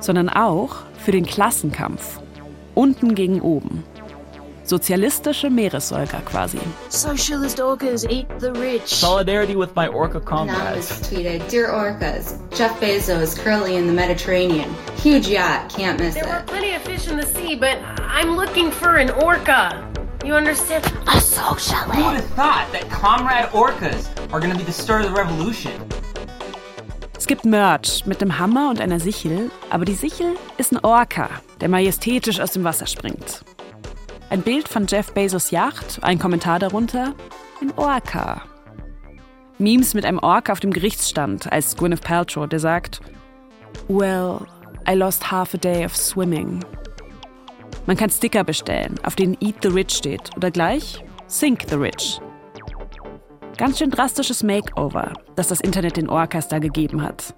sondern 0.00 0.28
auch 0.28 0.76
für 0.98 1.12
den 1.12 1.26
Klassenkampf. 1.26 2.20
Unten 2.74 3.14
gegen 3.14 3.40
oben. 3.40 3.84
Sozialistische 4.64 5.50
Meeressäuger 5.50 6.22
quasi. 6.24 6.58
Socialist 6.88 7.60
orcas 7.60 8.04
eat 8.04 8.26
the 8.40 8.48
rich. 8.48 8.86
Solidarity 8.86 9.54
with 9.54 9.74
my 9.76 9.86
orca 9.88 10.18
comrades. 10.18 11.02
tweeted, 11.02 11.42
Dear 11.50 11.68
orcas, 11.70 12.38
Jeff 12.56 12.72
Bezos 12.80 13.36
currently 13.36 13.76
in 13.76 13.86
the 13.86 13.92
Mediterranean. 13.92 14.74
Huge 14.96 15.28
yacht, 15.28 15.68
can't 15.68 16.00
miss 16.00 16.16
it. 16.16 16.22
There 16.22 16.32
were 16.32 16.42
plenty 16.46 16.74
of 16.74 16.82
fish 16.82 17.06
in 17.08 17.18
the 17.18 17.26
sea, 17.26 17.54
but 17.56 17.76
I'm 17.98 18.36
looking 18.36 18.70
for 18.70 18.96
an 18.96 19.10
orca. 19.10 19.93
You 20.24 20.34
understand? 20.36 20.82
A 21.06 21.20
socialist. 21.20 21.94
Who 21.94 22.04
would 22.04 22.16
have 22.16 22.30
thought 22.34 22.72
that 22.72 22.88
comrade 22.88 23.50
orcas 23.52 24.08
are 24.32 24.40
gonna 24.40 24.56
be 24.56 24.64
the 24.64 24.72
start 24.72 25.04
of 25.04 25.10
the 25.10 25.14
revolution? 25.14 25.70
Es 27.18 27.26
gibt 27.26 27.44
Merch 27.44 28.06
mit 28.06 28.22
einem 28.22 28.38
Hammer 28.38 28.70
und 28.70 28.80
einer 28.80 29.00
Sichel, 29.00 29.50
aber 29.68 29.84
die 29.84 29.92
Sichel 29.92 30.36
ist 30.56 30.72
ein 30.72 30.82
Orca, 30.82 31.28
der 31.60 31.68
majestätisch 31.68 32.40
aus 32.40 32.52
dem 32.52 32.64
Wasser 32.64 32.86
springt. 32.86 33.44
Ein 34.30 34.40
Bild 34.40 34.66
von 34.66 34.86
Jeff 34.86 35.12
Bezos 35.12 35.50
Yacht, 35.50 35.98
ein 36.00 36.18
Kommentar 36.18 36.58
darunter, 36.58 37.14
ein 37.60 37.72
Orca. 37.76 38.42
Memes 39.58 39.92
mit 39.92 40.06
einem 40.06 40.20
Orca 40.20 40.52
auf 40.52 40.60
dem 40.60 40.72
Gerichtsstand 40.72 41.52
als 41.52 41.76
Gwyneth 41.76 42.00
Paltrow, 42.00 42.48
der 42.48 42.60
sagt, 42.60 43.02
Well, 43.88 44.38
I 44.88 44.94
lost 44.94 45.30
half 45.30 45.52
a 45.52 45.58
day 45.58 45.84
of 45.84 45.94
swimming. 45.94 46.64
Man 47.86 47.96
kann 47.96 48.10
Sticker 48.10 48.44
bestellen, 48.44 48.94
auf 49.02 49.14
denen 49.14 49.36
Eat 49.40 49.56
the 49.62 49.68
Rich 49.68 49.92
steht 49.92 50.30
oder 50.36 50.50
gleich 50.50 51.04
Sink 51.26 51.64
the 51.68 51.76
Rich. 51.76 52.20
Ganz 53.56 53.78
schön 53.78 53.90
drastisches 53.90 54.42
Makeover, 54.42 55.12
das 55.36 55.48
das 55.48 55.60
Internet 55.60 55.96
den 55.96 56.08
Orcas 56.08 56.48
da 56.48 56.58
gegeben 56.58 57.02
hat. 57.02 57.34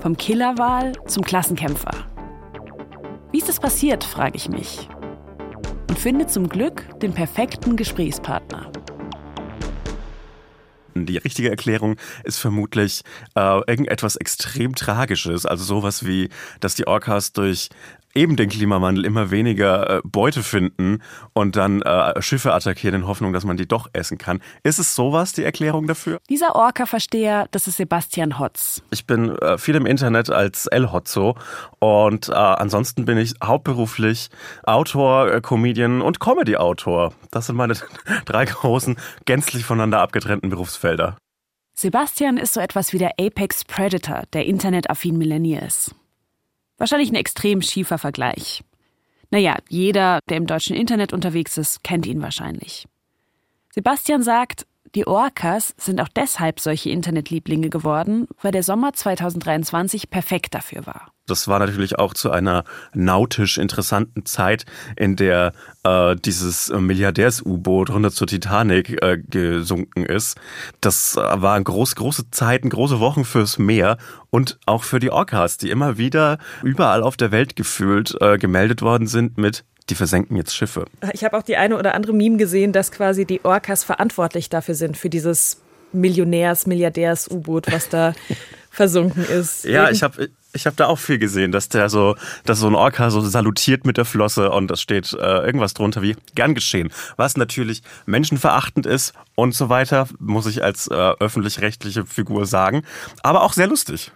Vom 0.00 0.16
Killerwahl 0.16 0.92
zum 1.06 1.22
Klassenkämpfer. 1.22 2.06
Wie 3.32 3.38
ist 3.38 3.48
das 3.48 3.60
passiert, 3.60 4.02
frage 4.02 4.36
ich 4.36 4.48
mich. 4.48 4.88
Und 5.88 5.98
finde 5.98 6.26
zum 6.26 6.48
Glück 6.48 6.84
den 7.00 7.12
perfekten 7.12 7.76
Gesprächspartner. 7.76 8.70
Die 10.94 11.18
richtige 11.18 11.50
Erklärung 11.50 11.96
ist 12.24 12.38
vermutlich 12.38 13.02
äh, 13.34 13.60
irgendetwas 13.66 14.16
extrem 14.16 14.74
Tragisches, 14.74 15.46
also 15.46 15.64
sowas 15.64 16.04
wie, 16.04 16.28
dass 16.60 16.74
die 16.74 16.86
Orcas 16.86 17.32
durch 17.32 17.68
eben 18.14 18.36
den 18.36 18.48
Klimawandel 18.48 19.04
immer 19.04 19.30
weniger 19.30 19.98
äh, 19.98 20.00
Beute 20.04 20.42
finden 20.42 21.02
und 21.32 21.56
dann 21.56 21.82
äh, 21.82 22.20
Schiffe 22.22 22.52
attackieren 22.52 23.02
in 23.02 23.06
Hoffnung, 23.06 23.32
dass 23.32 23.44
man 23.44 23.56
die 23.56 23.66
doch 23.66 23.88
essen 23.92 24.18
kann. 24.18 24.40
Ist 24.62 24.78
es 24.78 24.94
sowas 24.94 25.32
die 25.32 25.44
Erklärung 25.44 25.86
dafür? 25.86 26.18
Dieser 26.28 26.56
Orca-Versteher, 26.56 27.46
das 27.50 27.66
ist 27.66 27.76
Sebastian 27.76 28.38
Hotz. 28.38 28.82
Ich 28.90 29.06
bin 29.06 29.36
äh, 29.38 29.58
viel 29.58 29.76
im 29.76 29.86
Internet 29.86 30.30
als 30.30 30.66
El 30.66 30.92
Hotzo 30.92 31.36
und 31.78 32.28
äh, 32.28 32.32
ansonsten 32.32 33.04
bin 33.04 33.18
ich 33.18 33.34
hauptberuflich 33.42 34.30
Autor, 34.64 35.32
äh, 35.32 35.40
Comedian 35.40 36.02
und 36.02 36.20
Comedy-Autor. 36.20 37.12
Das 37.30 37.46
sind 37.46 37.56
meine 37.56 37.74
drei 38.24 38.44
großen, 38.44 38.96
gänzlich 39.24 39.64
voneinander 39.64 40.00
abgetrennten 40.00 40.50
Berufsfelder. 40.50 41.16
Sebastian 41.74 42.36
ist 42.36 42.52
so 42.52 42.60
etwas 42.60 42.92
wie 42.92 42.98
der 42.98 43.12
Apex 43.18 43.64
Predator 43.64 44.24
der 44.34 44.44
internetaffinen 44.44 45.16
Millennials. 45.16 45.94
Wahrscheinlich 46.80 47.10
ein 47.12 47.16
extrem 47.16 47.60
schiefer 47.60 47.98
Vergleich. 47.98 48.62
Naja, 49.30 49.58
jeder, 49.68 50.20
der 50.30 50.38
im 50.38 50.46
deutschen 50.46 50.74
Internet 50.74 51.12
unterwegs 51.12 51.58
ist, 51.58 51.84
kennt 51.84 52.06
ihn 52.06 52.22
wahrscheinlich. 52.22 52.86
Sebastian 53.70 54.22
sagt, 54.22 54.66
die 54.94 55.06
Orcas 55.06 55.74
sind 55.76 56.00
auch 56.00 56.08
deshalb 56.08 56.60
solche 56.60 56.90
Internetlieblinge 56.90 57.70
geworden, 57.70 58.26
weil 58.42 58.52
der 58.52 58.62
Sommer 58.62 58.92
2023 58.92 60.10
perfekt 60.10 60.54
dafür 60.54 60.86
war. 60.86 61.12
Das 61.26 61.46
war 61.46 61.60
natürlich 61.60 61.96
auch 61.96 62.12
zu 62.12 62.32
einer 62.32 62.64
nautisch 62.92 63.56
interessanten 63.56 64.26
Zeit, 64.26 64.66
in 64.96 65.14
der 65.14 65.52
äh, 65.84 66.16
dieses 66.16 66.70
Milliardärs-U-Boot 66.70 67.90
runter 67.90 68.10
zur 68.10 68.26
Titanic 68.26 69.00
äh, 69.00 69.18
gesunken 69.18 70.04
ist. 70.04 70.40
Das 70.80 71.16
äh, 71.16 71.20
waren 71.20 71.62
groß, 71.62 71.94
große 71.94 72.32
Zeiten, 72.32 72.68
große 72.68 72.98
Wochen 72.98 73.24
fürs 73.24 73.58
Meer 73.58 73.96
und 74.30 74.58
auch 74.66 74.82
für 74.82 74.98
die 74.98 75.12
Orcas, 75.12 75.56
die 75.56 75.70
immer 75.70 75.98
wieder 75.98 76.38
überall 76.64 77.04
auf 77.04 77.16
der 77.16 77.30
Welt 77.30 77.54
gefühlt 77.54 78.20
äh, 78.20 78.36
gemeldet 78.36 78.82
worden 78.82 79.06
sind 79.06 79.38
mit 79.38 79.64
die 79.90 79.94
versenken 79.94 80.36
jetzt 80.36 80.54
Schiffe. 80.54 80.86
Ich 81.12 81.24
habe 81.24 81.36
auch 81.36 81.42
die 81.42 81.56
eine 81.56 81.76
oder 81.76 81.94
andere 81.94 82.12
Meme 82.12 82.36
gesehen, 82.36 82.72
dass 82.72 82.92
quasi 82.92 83.24
die 83.24 83.44
Orcas 83.44 83.84
verantwortlich 83.84 84.48
dafür 84.48 84.74
sind, 84.74 84.96
für 84.96 85.10
dieses 85.10 85.60
Millionärs-, 85.92 86.68
Milliardärs-U-Boot, 86.68 87.72
was 87.72 87.88
da 87.88 88.14
versunken 88.70 89.24
ist. 89.24 89.64
Ja, 89.64 89.90
ich 89.90 90.02
habe 90.02 90.30
ich 90.52 90.66
habe 90.66 90.76
da 90.76 90.86
auch 90.86 90.98
viel 90.98 91.18
gesehen, 91.18 91.52
dass 91.52 91.68
der 91.68 91.88
so, 91.88 92.16
dass 92.44 92.58
so 92.58 92.66
ein 92.66 92.74
Orca 92.74 93.10
so 93.10 93.20
salutiert 93.20 93.86
mit 93.86 93.96
der 93.96 94.04
Flosse 94.04 94.50
und 94.50 94.68
das 94.68 94.80
steht 94.80 95.12
äh, 95.12 95.16
irgendwas 95.16 95.74
drunter 95.74 96.02
wie 96.02 96.16
gern 96.34 96.54
geschehen. 96.54 96.90
Was 97.16 97.36
natürlich 97.36 97.82
menschenverachtend 98.06 98.86
ist 98.86 99.12
und 99.34 99.54
so 99.54 99.68
weiter, 99.68 100.08
muss 100.18 100.46
ich 100.46 100.62
als 100.64 100.88
äh, 100.88 100.94
öffentlich-rechtliche 100.94 102.04
Figur 102.04 102.46
sagen, 102.46 102.82
aber 103.22 103.42
auch 103.42 103.52
sehr 103.52 103.68
lustig. 103.68 104.12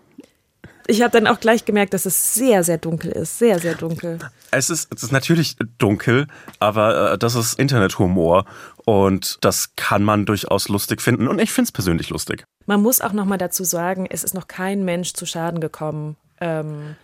Ich 0.87 1.00
habe 1.00 1.11
dann 1.11 1.26
auch 1.26 1.41
gleich 1.41 1.64
gemerkt, 1.64 1.95
dass 1.95 2.05
es 2.05 2.35
sehr, 2.35 2.62
sehr 2.62 2.79
dunkel 2.79 3.12
ist. 3.12 3.38
Sehr, 3.38 3.59
sehr 3.59 3.75
dunkel. 3.75 4.19
Es 4.50 4.69
ist, 4.69 4.93
es 4.95 5.03
ist 5.03 5.12
natürlich 5.12 5.57
dunkel, 5.79 6.26
aber 6.59 7.12
äh, 7.12 7.19
das 7.19 7.35
ist 7.35 7.59
Internethumor 7.59 8.45
und 8.85 9.38
das 9.41 9.75
kann 9.76 10.05
man 10.05 10.26
durchaus 10.26 10.69
lustig 10.69 11.00
finden 11.00 11.26
und 11.26 11.38
ich 11.38 11.50
finde 11.53 11.69
es 11.69 11.73
persönlich 11.73 12.11
lustig. 12.11 12.45
Man 12.67 12.83
muss 12.83 13.00
auch 13.00 13.12
noch 13.12 13.25
mal 13.25 13.38
dazu 13.38 13.64
sagen, 13.64 14.07
es 14.09 14.25
ist 14.25 14.35
noch 14.35 14.47
kein 14.47 14.85
Mensch 14.85 15.14
zu 15.14 15.26
Schaden 15.26 15.61
gekommen 15.61 16.17
ähm, 16.41 16.97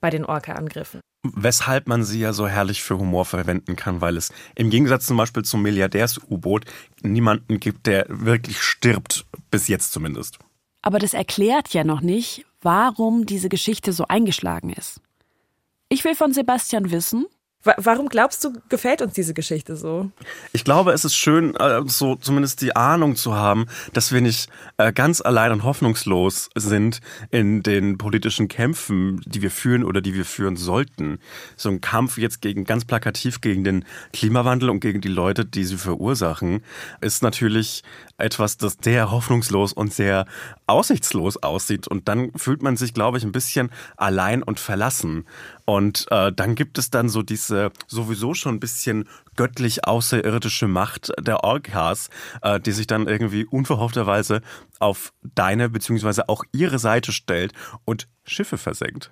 bei 0.00 0.10
den 0.10 0.24
Orca-Angriffen. 0.24 1.00
Weshalb 1.22 1.88
man 1.88 2.04
sie 2.04 2.20
ja 2.20 2.32
so 2.32 2.46
herrlich 2.46 2.82
für 2.82 2.98
Humor 2.98 3.24
verwenden 3.24 3.76
kann, 3.76 4.00
weil 4.00 4.16
es 4.16 4.32
im 4.54 4.70
Gegensatz 4.70 5.06
zum 5.06 5.16
Beispiel 5.16 5.44
zum 5.44 5.62
Milliardärs-U-Boot 5.62 6.64
niemanden 7.02 7.60
gibt, 7.60 7.86
der 7.86 8.06
wirklich 8.08 8.62
stirbt, 8.62 9.26
bis 9.50 9.68
jetzt 9.68 9.92
zumindest. 9.92 10.38
Aber 10.82 11.00
das 11.00 11.14
erklärt 11.14 11.70
ja 11.74 11.82
noch 11.82 12.00
nicht, 12.00 12.46
warum 12.66 13.26
diese 13.26 13.48
Geschichte 13.48 13.92
so 13.92 14.06
eingeschlagen 14.08 14.70
ist. 14.70 15.00
Ich 15.88 16.02
will 16.02 16.16
von 16.16 16.32
Sebastian 16.32 16.90
wissen, 16.90 17.26
Warum 17.76 18.08
glaubst 18.08 18.44
du, 18.44 18.52
gefällt 18.68 19.02
uns 19.02 19.14
diese 19.14 19.34
Geschichte 19.34 19.76
so? 19.76 20.10
Ich 20.52 20.64
glaube, 20.64 20.92
es 20.92 21.04
ist 21.04 21.16
schön, 21.16 21.54
äh, 21.56 21.82
so 21.86 22.16
zumindest 22.16 22.62
die 22.62 22.76
Ahnung 22.76 23.16
zu 23.16 23.34
haben, 23.34 23.66
dass 23.92 24.12
wir 24.12 24.20
nicht 24.20 24.48
äh, 24.76 24.92
ganz 24.92 25.20
allein 25.20 25.52
und 25.52 25.64
hoffnungslos 25.64 26.50
sind 26.54 27.00
in 27.30 27.62
den 27.62 27.98
politischen 27.98 28.48
Kämpfen, 28.48 29.20
die 29.26 29.42
wir 29.42 29.50
führen 29.50 29.84
oder 29.84 30.00
die 30.00 30.14
wir 30.14 30.24
führen 30.24 30.56
sollten. 30.56 31.18
So 31.56 31.68
ein 31.68 31.80
Kampf 31.80 32.18
jetzt 32.18 32.40
gegen 32.40 32.64
ganz 32.64 32.84
plakativ 32.84 33.40
gegen 33.40 33.64
den 33.64 33.84
Klimawandel 34.12 34.70
und 34.70 34.80
gegen 34.80 35.00
die 35.00 35.08
Leute, 35.08 35.44
die 35.44 35.64
sie 35.64 35.76
verursachen, 35.76 36.62
ist 37.00 37.22
natürlich 37.22 37.82
etwas, 38.18 38.56
das 38.56 38.78
sehr 38.82 39.10
hoffnungslos 39.10 39.72
und 39.72 39.92
sehr 39.92 40.26
aussichtslos 40.66 41.42
aussieht. 41.42 41.88
Und 41.88 42.08
dann 42.08 42.32
fühlt 42.36 42.62
man 42.62 42.76
sich, 42.76 42.94
glaube 42.94 43.18
ich, 43.18 43.24
ein 43.24 43.32
bisschen 43.32 43.70
allein 43.96 44.42
und 44.42 44.60
verlassen. 44.60 45.24
Und 45.66 46.06
äh, 46.10 46.32
dann 46.32 46.54
gibt 46.54 46.78
es 46.78 46.90
dann 46.90 47.08
so 47.08 47.22
diese 47.22 47.72
sowieso 47.88 48.34
schon 48.34 48.54
ein 48.54 48.60
bisschen 48.60 49.08
göttlich 49.34 49.84
außerirdische 49.84 50.68
Macht 50.68 51.12
der 51.20 51.42
Orcas, 51.42 52.08
äh, 52.42 52.60
die 52.60 52.70
sich 52.70 52.86
dann 52.86 53.08
irgendwie 53.08 53.44
unverhoffterweise 53.44 54.42
auf 54.78 55.12
deine 55.34 55.68
beziehungsweise 55.68 56.28
auch 56.28 56.44
ihre 56.52 56.78
Seite 56.78 57.10
stellt 57.10 57.52
und 57.84 58.06
Schiffe 58.24 58.58
versenkt. 58.58 59.10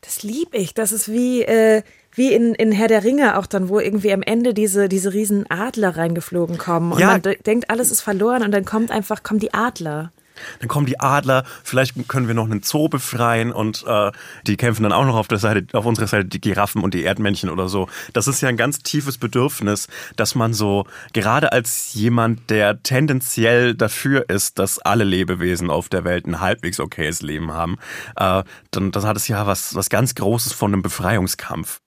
Das 0.00 0.22
lieb 0.22 0.50
ich. 0.52 0.74
Das 0.74 0.92
ist 0.92 1.08
wie, 1.08 1.42
äh, 1.42 1.82
wie 2.14 2.32
in, 2.32 2.54
in 2.54 2.70
Herr 2.70 2.86
der 2.86 3.02
Ringe 3.02 3.36
auch 3.36 3.46
dann, 3.46 3.68
wo 3.68 3.80
irgendwie 3.80 4.12
am 4.12 4.22
Ende 4.22 4.54
diese, 4.54 4.88
diese 4.88 5.12
riesen 5.12 5.50
Adler 5.50 5.96
reingeflogen 5.96 6.56
kommen. 6.56 6.92
Und 6.92 7.00
ja. 7.00 7.08
man 7.08 7.22
denkt, 7.44 7.68
alles 7.68 7.90
ist 7.90 8.02
verloren 8.02 8.44
und 8.44 8.52
dann 8.52 8.64
kommt 8.64 8.92
einfach, 8.92 9.24
kommen 9.24 9.40
die 9.40 9.52
Adler. 9.52 10.12
Dann 10.60 10.68
kommen 10.68 10.86
die 10.86 11.00
Adler, 11.00 11.44
vielleicht 11.64 12.08
können 12.08 12.28
wir 12.28 12.34
noch 12.34 12.44
einen 12.44 12.62
Zoo 12.62 12.88
befreien 12.88 13.52
und 13.52 13.84
äh, 13.86 14.12
die 14.46 14.56
kämpfen 14.56 14.82
dann 14.82 14.92
auch 14.92 15.04
noch 15.04 15.16
auf 15.16 15.28
der 15.28 15.38
Seite, 15.38 15.66
auf 15.76 15.86
unserer 15.86 16.06
Seite 16.06 16.26
die 16.26 16.40
Giraffen 16.40 16.82
und 16.82 16.94
die 16.94 17.04
Erdmännchen 17.04 17.50
oder 17.50 17.68
so. 17.68 17.88
Das 18.12 18.28
ist 18.28 18.40
ja 18.40 18.48
ein 18.48 18.56
ganz 18.56 18.80
tiefes 18.80 19.18
Bedürfnis, 19.18 19.88
dass 20.16 20.34
man 20.34 20.54
so, 20.54 20.86
gerade 21.12 21.52
als 21.52 21.94
jemand, 21.94 22.50
der 22.50 22.82
tendenziell 22.82 23.74
dafür 23.74 24.28
ist, 24.28 24.58
dass 24.58 24.78
alle 24.78 25.04
Lebewesen 25.04 25.70
auf 25.70 25.88
der 25.88 26.04
Welt 26.04 26.26
ein 26.26 26.40
halbwegs 26.40 26.80
okayes 26.80 27.22
Leben 27.22 27.52
haben, 27.52 27.76
äh, 28.16 28.42
dann 28.70 28.92
das 28.92 29.04
hat 29.04 29.16
es 29.16 29.28
ja 29.28 29.46
was, 29.46 29.74
was 29.74 29.90
ganz 29.90 30.14
Großes 30.14 30.52
von 30.52 30.72
einem 30.72 30.82
Befreiungskampf. 30.82 31.80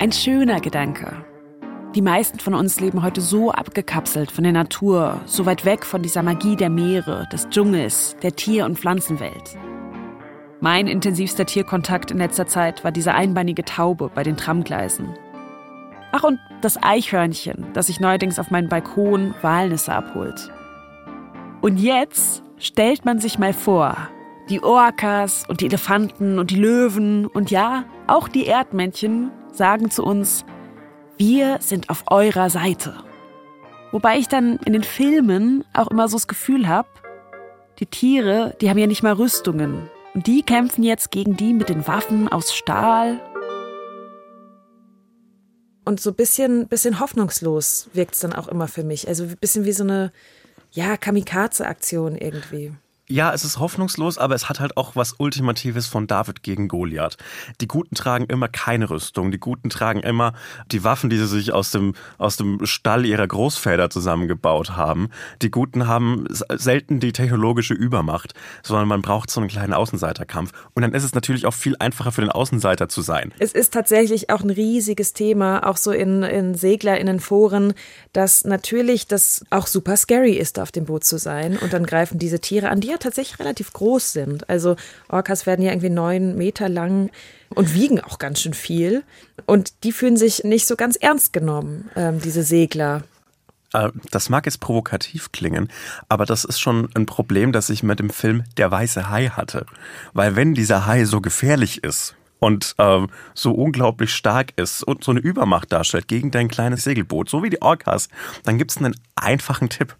Ein 0.00 0.12
schöner 0.12 0.60
Gedanke. 0.60 1.27
Die 1.98 2.02
meisten 2.02 2.38
von 2.38 2.54
uns 2.54 2.78
leben 2.78 3.02
heute 3.02 3.20
so 3.20 3.50
abgekapselt 3.50 4.30
von 4.30 4.44
der 4.44 4.52
Natur, 4.52 5.20
so 5.26 5.46
weit 5.46 5.64
weg 5.64 5.84
von 5.84 6.00
dieser 6.00 6.22
Magie 6.22 6.54
der 6.54 6.70
Meere, 6.70 7.26
des 7.32 7.48
Dschungels, 7.48 8.14
der 8.22 8.36
Tier- 8.36 8.66
und 8.66 8.78
Pflanzenwelt. 8.78 9.58
Mein 10.60 10.86
intensivster 10.86 11.44
Tierkontakt 11.44 12.12
in 12.12 12.18
letzter 12.18 12.46
Zeit 12.46 12.84
war 12.84 12.92
diese 12.92 13.14
einbeinige 13.14 13.64
Taube 13.64 14.12
bei 14.14 14.22
den 14.22 14.36
Tramgleisen. 14.36 15.08
Ach, 16.12 16.22
und 16.22 16.38
das 16.60 16.80
Eichhörnchen, 16.80 17.66
das 17.72 17.88
sich 17.88 17.98
neuerdings 17.98 18.38
auf 18.38 18.52
meinen 18.52 18.68
Balkon 18.68 19.34
Walnüsse 19.42 19.92
abholt. 19.92 20.52
Und 21.62 21.78
jetzt 21.78 22.44
stellt 22.58 23.06
man 23.06 23.18
sich 23.18 23.40
mal 23.40 23.52
vor, 23.52 23.96
die 24.48 24.62
Orcas 24.62 25.46
und 25.48 25.62
die 25.62 25.66
Elefanten 25.66 26.38
und 26.38 26.52
die 26.52 26.60
Löwen 26.60 27.26
und 27.26 27.50
ja, 27.50 27.86
auch 28.06 28.28
die 28.28 28.46
Erdmännchen 28.46 29.32
sagen 29.50 29.90
zu 29.90 30.04
uns, 30.04 30.44
wir 31.18 31.58
sind 31.60 31.90
auf 31.90 32.04
eurer 32.06 32.48
Seite. 32.48 32.94
Wobei 33.90 34.18
ich 34.18 34.28
dann 34.28 34.58
in 34.64 34.72
den 34.72 34.84
Filmen 34.84 35.64
auch 35.72 35.88
immer 35.88 36.08
so 36.08 36.16
das 36.16 36.28
Gefühl 36.28 36.68
habe, 36.68 36.88
die 37.80 37.86
Tiere, 37.86 38.56
die 38.60 38.70
haben 38.70 38.78
ja 38.78 38.86
nicht 38.86 39.02
mal 39.02 39.12
Rüstungen. 39.12 39.90
Und 40.14 40.26
die 40.26 40.42
kämpfen 40.42 40.82
jetzt 40.82 41.10
gegen 41.10 41.36
die 41.36 41.52
mit 41.52 41.68
den 41.68 41.86
Waffen 41.86 42.28
aus 42.28 42.54
Stahl. 42.54 43.20
Und 45.84 46.00
so 46.00 46.10
ein 46.10 46.16
bisschen, 46.16 46.68
bisschen 46.68 47.00
hoffnungslos 47.00 47.88
wirkt 47.92 48.14
es 48.14 48.20
dann 48.20 48.32
auch 48.32 48.48
immer 48.48 48.68
für 48.68 48.84
mich. 48.84 49.08
Also 49.08 49.24
ein 49.24 49.36
bisschen 49.40 49.64
wie 49.64 49.72
so 49.72 49.84
eine, 49.84 50.12
ja, 50.72 50.96
Kamikaze-Aktion 50.96 52.16
irgendwie. 52.16 52.72
Ja, 53.10 53.32
es 53.32 53.42
ist 53.42 53.58
hoffnungslos, 53.58 54.18
aber 54.18 54.34
es 54.34 54.50
hat 54.50 54.60
halt 54.60 54.76
auch 54.76 54.94
was 54.94 55.14
Ultimatives 55.16 55.86
von 55.86 56.06
David 56.06 56.42
gegen 56.42 56.68
Goliath. 56.68 57.16
Die 57.62 57.66
Guten 57.66 57.94
tragen 57.94 58.26
immer 58.26 58.48
keine 58.48 58.90
Rüstung. 58.90 59.30
Die 59.30 59.40
Guten 59.40 59.70
tragen 59.70 60.00
immer 60.00 60.34
die 60.70 60.84
Waffen, 60.84 61.08
die 61.08 61.16
sie 61.16 61.26
sich 61.26 61.54
aus 61.54 61.70
dem, 61.70 61.94
aus 62.18 62.36
dem 62.36 62.66
Stall 62.66 63.06
ihrer 63.06 63.26
Großväter 63.26 63.88
zusammengebaut 63.88 64.76
haben. 64.76 65.08
Die 65.40 65.50
Guten 65.50 65.86
haben 65.86 66.26
selten 66.28 67.00
die 67.00 67.12
technologische 67.12 67.72
Übermacht, 67.72 68.34
sondern 68.62 68.88
man 68.88 69.00
braucht 69.00 69.30
so 69.30 69.40
einen 69.40 69.48
kleinen 69.48 69.72
Außenseiterkampf. 69.72 70.52
Und 70.74 70.82
dann 70.82 70.92
ist 70.92 71.04
es 71.04 71.14
natürlich 71.14 71.46
auch 71.46 71.54
viel 71.54 71.76
einfacher 71.78 72.12
für 72.12 72.20
den 72.20 72.30
Außenseiter 72.30 72.90
zu 72.90 73.00
sein. 73.00 73.32
Es 73.38 73.52
ist 73.52 73.72
tatsächlich 73.72 74.28
auch 74.28 74.42
ein 74.42 74.50
riesiges 74.50 75.14
Thema, 75.14 75.66
auch 75.66 75.78
so 75.78 75.92
in, 75.92 76.22
in 76.24 76.54
SeglerInnen-Foren, 76.54 77.72
dass 78.12 78.44
natürlich 78.44 79.06
das 79.06 79.46
auch 79.48 79.66
super 79.66 79.96
scary 79.96 80.32
ist, 80.32 80.58
auf 80.58 80.72
dem 80.72 80.84
Boot 80.84 81.04
zu 81.04 81.16
sein. 81.16 81.56
Und 81.56 81.72
dann 81.72 81.86
greifen 81.86 82.18
diese 82.18 82.40
Tiere 82.40 82.68
an, 82.68 82.80
tatsächlich 82.98 83.38
relativ 83.38 83.72
groß 83.72 84.12
sind. 84.12 84.48
Also 84.48 84.76
Orcas 85.08 85.46
werden 85.46 85.64
ja 85.64 85.70
irgendwie 85.70 85.90
neun 85.90 86.36
Meter 86.36 86.68
lang 86.68 87.10
und 87.54 87.74
wiegen 87.74 88.00
auch 88.00 88.18
ganz 88.18 88.40
schön 88.40 88.54
viel. 88.54 89.04
Und 89.46 89.84
die 89.84 89.92
fühlen 89.92 90.16
sich 90.16 90.44
nicht 90.44 90.66
so 90.66 90.76
ganz 90.76 90.96
ernst 90.96 91.32
genommen, 91.32 91.90
ähm, 91.96 92.20
diese 92.20 92.42
Segler. 92.42 93.02
Äh, 93.72 93.90
das 94.10 94.28
mag 94.28 94.46
jetzt 94.46 94.60
provokativ 94.60 95.32
klingen, 95.32 95.68
aber 96.08 96.26
das 96.26 96.44
ist 96.44 96.60
schon 96.60 96.88
ein 96.94 97.06
Problem, 97.06 97.52
das 97.52 97.70
ich 97.70 97.82
mit 97.82 97.98
dem 97.98 98.10
Film 98.10 98.44
Der 98.56 98.70
weiße 98.70 99.10
Hai 99.10 99.28
hatte. 99.28 99.66
Weil 100.12 100.36
wenn 100.36 100.54
dieser 100.54 100.86
Hai 100.86 101.04
so 101.04 101.20
gefährlich 101.20 101.84
ist, 101.84 102.14
und 102.40 102.74
äh, 102.78 103.06
so 103.34 103.52
unglaublich 103.52 104.12
stark 104.14 104.52
ist 104.56 104.82
und 104.82 105.04
so 105.04 105.10
eine 105.10 105.20
Übermacht 105.20 105.72
darstellt 105.72 106.08
gegen 106.08 106.30
dein 106.30 106.48
kleines 106.48 106.84
Segelboot, 106.84 107.28
so 107.28 107.42
wie 107.42 107.50
die 107.50 107.62
Orcas, 107.62 108.08
dann 108.44 108.58
gibt 108.58 108.70
es 108.70 108.76
einen 108.76 108.94
einfachen 109.16 109.68
Tipp 109.68 109.96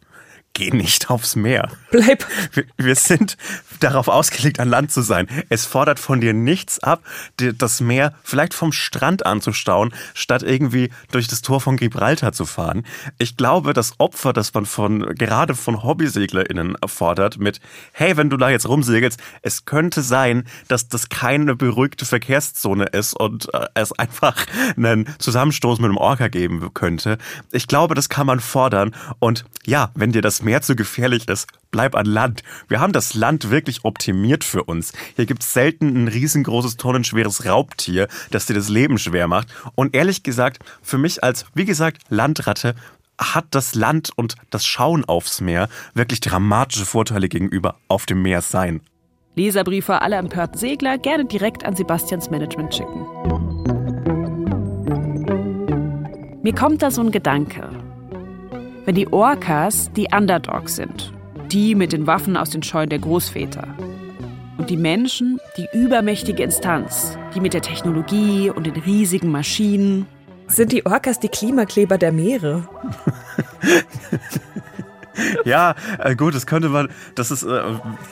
geh 0.54 0.70
nicht 0.70 1.08
aufs 1.08 1.36
Meer. 1.36 1.70
Bleib. 1.90 2.26
Wir, 2.52 2.64
wir, 2.76 2.94
sind 2.96 3.36
darauf 3.80 4.08
ausgelegt, 4.08 4.58
an 4.58 4.68
Land 4.68 4.90
zu 4.90 5.02
sein. 5.02 5.28
Es 5.48 5.64
fordert 5.64 5.98
von 5.98 6.20
dir 6.20 6.34
nichts 6.34 6.82
ab, 6.82 7.02
das 7.36 7.80
Meer 7.80 8.14
vielleicht 8.24 8.54
vom 8.54 8.72
Strand 8.72 9.24
anzustauen, 9.24 9.94
statt 10.14 10.42
irgendwie 10.42 10.90
durch 11.12 11.28
das 11.28 11.42
Tor 11.42 11.60
von 11.60 11.76
Gibraltar 11.76 12.32
zu 12.32 12.44
fahren. 12.44 12.84
Ich 13.18 13.36
glaube, 13.36 13.72
das 13.72 13.94
Opfer, 13.98 14.32
das 14.32 14.52
man 14.52 14.66
von, 14.66 15.14
gerade 15.14 15.54
von 15.54 15.82
HobbyseglerInnen 15.82 16.76
fordert 16.86 17.38
mit, 17.38 17.60
hey, 17.92 18.16
wenn 18.16 18.28
du 18.28 18.36
da 18.36 18.50
jetzt 18.50 18.68
rumsegelst, 18.68 19.20
es 19.42 19.64
könnte 19.64 20.02
sein, 20.02 20.44
dass 20.66 20.88
das 20.88 21.08
keine 21.08 21.54
beruhigte 21.54 22.04
Verkehrszone 22.04 22.86
ist 22.86 23.14
und 23.14 23.52
äh, 23.54 23.66
es 23.74 23.92
einfach 23.92 24.36
einen 24.76 25.06
Zusammenstoß 25.18 25.78
mit 25.78 25.86
einem 25.86 25.98
Orca 25.98 26.28
geben 26.28 26.68
könnte. 26.74 27.18
Ich 27.52 27.68
glaube, 27.68 27.94
das 27.94 28.08
kann 28.08 28.26
man 28.26 28.40
fordern 28.40 28.94
und 29.20 29.44
ja, 29.64 29.90
wenn 29.94 30.12
dir 30.12 30.22
das 30.38 30.44
Meer 30.44 30.62
zu 30.62 30.76
gefährlich 30.76 31.28
ist, 31.28 31.48
bleib 31.72 31.96
an 31.96 32.06
Land. 32.06 32.44
Wir 32.68 32.78
haben 32.78 32.92
das 32.92 33.14
Land 33.14 33.50
wirklich 33.50 33.84
optimiert 33.84 34.44
für 34.44 34.62
uns. 34.62 34.92
Hier 35.16 35.26
gibt 35.26 35.42
es 35.42 35.52
selten 35.52 36.04
ein 36.04 36.06
riesengroßes, 36.06 36.76
tonnenschweres 36.76 37.44
Raubtier, 37.44 38.06
das 38.30 38.46
dir 38.46 38.54
das 38.54 38.68
Leben 38.68 38.98
schwer 38.98 39.26
macht. 39.26 39.48
Und 39.74 39.96
ehrlich 39.96 40.22
gesagt, 40.22 40.60
für 40.80 40.96
mich 40.96 41.24
als, 41.24 41.44
wie 41.54 41.64
gesagt, 41.64 42.02
Landratte 42.08 42.76
hat 43.20 43.46
das 43.50 43.74
Land 43.74 44.10
und 44.14 44.36
das 44.50 44.64
Schauen 44.64 45.04
aufs 45.04 45.40
Meer 45.40 45.68
wirklich 45.94 46.20
dramatische 46.20 46.86
Vorteile 46.86 47.28
gegenüber 47.28 47.74
auf 47.88 48.06
dem 48.06 48.22
Meer 48.22 48.40
sein. 48.40 48.80
Leserbriefe 49.34 50.02
aller 50.02 50.18
empörten 50.18 50.56
Segler 50.56 50.98
gerne 50.98 51.24
direkt 51.24 51.64
an 51.64 51.74
Sebastians 51.74 52.30
Management 52.30 52.76
schicken. 52.76 53.04
Mir 56.42 56.54
kommt 56.54 56.82
da 56.82 56.92
so 56.92 57.02
ein 57.02 57.10
Gedanke 57.10 57.87
wenn 58.88 58.94
die 58.94 59.12
Orcas 59.12 59.92
die 59.92 60.08
Underdogs 60.16 60.76
sind, 60.76 61.12
die 61.52 61.74
mit 61.74 61.92
den 61.92 62.06
Waffen 62.06 62.38
aus 62.38 62.48
den 62.48 62.62
Scheunen 62.62 62.88
der 62.88 63.00
Großväter. 63.00 63.68
Und 64.56 64.70
die 64.70 64.78
Menschen 64.78 65.38
die 65.58 65.68
übermächtige 65.74 66.42
Instanz, 66.42 67.18
die 67.34 67.40
mit 67.40 67.52
der 67.52 67.60
Technologie 67.60 68.48
und 68.48 68.64
den 68.66 68.76
riesigen 68.76 69.30
Maschinen. 69.30 70.06
Sind 70.46 70.72
die 70.72 70.86
Orcas 70.86 71.20
die 71.20 71.28
Klimakleber 71.28 71.98
der 71.98 72.12
Meere? 72.12 72.66
ja, 75.44 75.74
äh, 75.98 76.16
gut, 76.16 76.34
das 76.34 76.46
könnte 76.46 76.68
man, 76.68 76.88
das 77.14 77.30
ist 77.30 77.42
äh, 77.42 77.62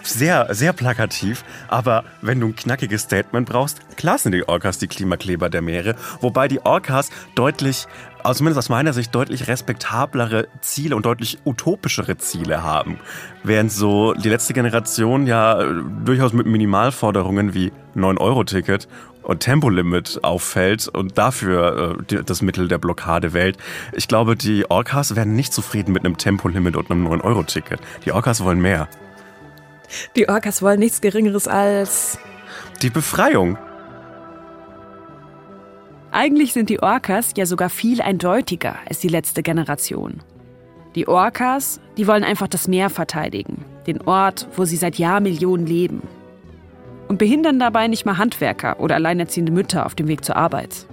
sehr, 0.02 0.54
sehr 0.54 0.72
plakativ, 0.72 1.44
aber 1.68 2.04
wenn 2.22 2.40
du 2.40 2.48
ein 2.48 2.56
knackiges 2.56 3.02
Statement 3.02 3.48
brauchst, 3.48 3.80
klar 3.96 4.18
sind 4.18 4.32
die 4.32 4.48
Orcas 4.48 4.78
die 4.78 4.88
Klimakleber 4.88 5.50
der 5.50 5.62
Meere, 5.62 5.94
wobei 6.20 6.48
die 6.48 6.60
Orcas 6.60 7.10
deutlich 7.34 7.86
also 8.26 8.38
zumindest 8.38 8.58
aus 8.58 8.68
meiner 8.70 8.92
Sicht 8.92 9.14
deutlich 9.14 9.46
respektablere 9.46 10.48
Ziele 10.60 10.96
und 10.96 11.06
deutlich 11.06 11.38
utopischere 11.44 12.16
Ziele 12.18 12.64
haben. 12.64 12.98
Während 13.44 13.70
so 13.70 14.14
die 14.14 14.28
letzte 14.28 14.52
Generation 14.52 15.28
ja 15.28 15.62
äh, 15.62 15.74
durchaus 16.04 16.32
mit 16.32 16.46
Minimalforderungen 16.46 17.54
wie 17.54 17.70
9-Euro-Ticket 17.96 18.88
und 19.22 19.40
Tempolimit 19.40 20.20
auffällt 20.22 20.88
und 20.88 21.18
dafür 21.18 21.96
äh, 22.10 22.22
das 22.24 22.42
Mittel 22.42 22.68
der 22.68 22.78
Blockade 22.78 23.32
wählt. 23.32 23.56
Ich 23.92 24.08
glaube, 24.08 24.36
die 24.36 24.70
Orcas 24.70 25.16
werden 25.16 25.34
nicht 25.34 25.52
zufrieden 25.52 25.92
mit 25.92 26.04
einem 26.04 26.16
Tempolimit 26.16 26.76
und 26.76 26.90
einem 26.90 27.06
9-Euro-Ticket. 27.08 27.80
Die 28.04 28.12
Orcas 28.12 28.44
wollen 28.44 28.60
mehr. 28.60 28.88
Die 30.16 30.28
Orcas 30.28 30.62
wollen 30.62 30.78
nichts 30.78 31.00
Geringeres 31.00 31.48
als... 31.48 32.18
Die 32.82 32.90
Befreiung. 32.90 33.58
Eigentlich 36.10 36.52
sind 36.52 36.70
die 36.70 36.82
Orcas 36.82 37.32
ja 37.36 37.46
sogar 37.46 37.68
viel 37.68 38.00
eindeutiger 38.00 38.76
als 38.88 39.00
die 39.00 39.08
letzte 39.08 39.42
Generation. 39.42 40.22
Die 40.94 41.08
Orcas, 41.08 41.78
die 41.98 42.06
wollen 42.06 42.24
einfach 42.24 42.48
das 42.48 42.68
Meer 42.68 42.88
verteidigen, 42.88 43.64
den 43.86 44.00
Ort, 44.00 44.48
wo 44.56 44.64
sie 44.64 44.76
seit 44.76 44.96
Jahrmillionen 44.96 45.66
leben. 45.66 46.02
Und 47.08 47.18
behindern 47.18 47.58
dabei 47.58 47.86
nicht 47.88 48.04
mal 48.04 48.18
Handwerker 48.18 48.80
oder 48.80 48.96
alleinerziehende 48.96 49.52
Mütter 49.52 49.86
auf 49.86 49.94
dem 49.94 50.08
Weg 50.08 50.24
zur 50.24 50.36
Arbeit. 50.36 50.86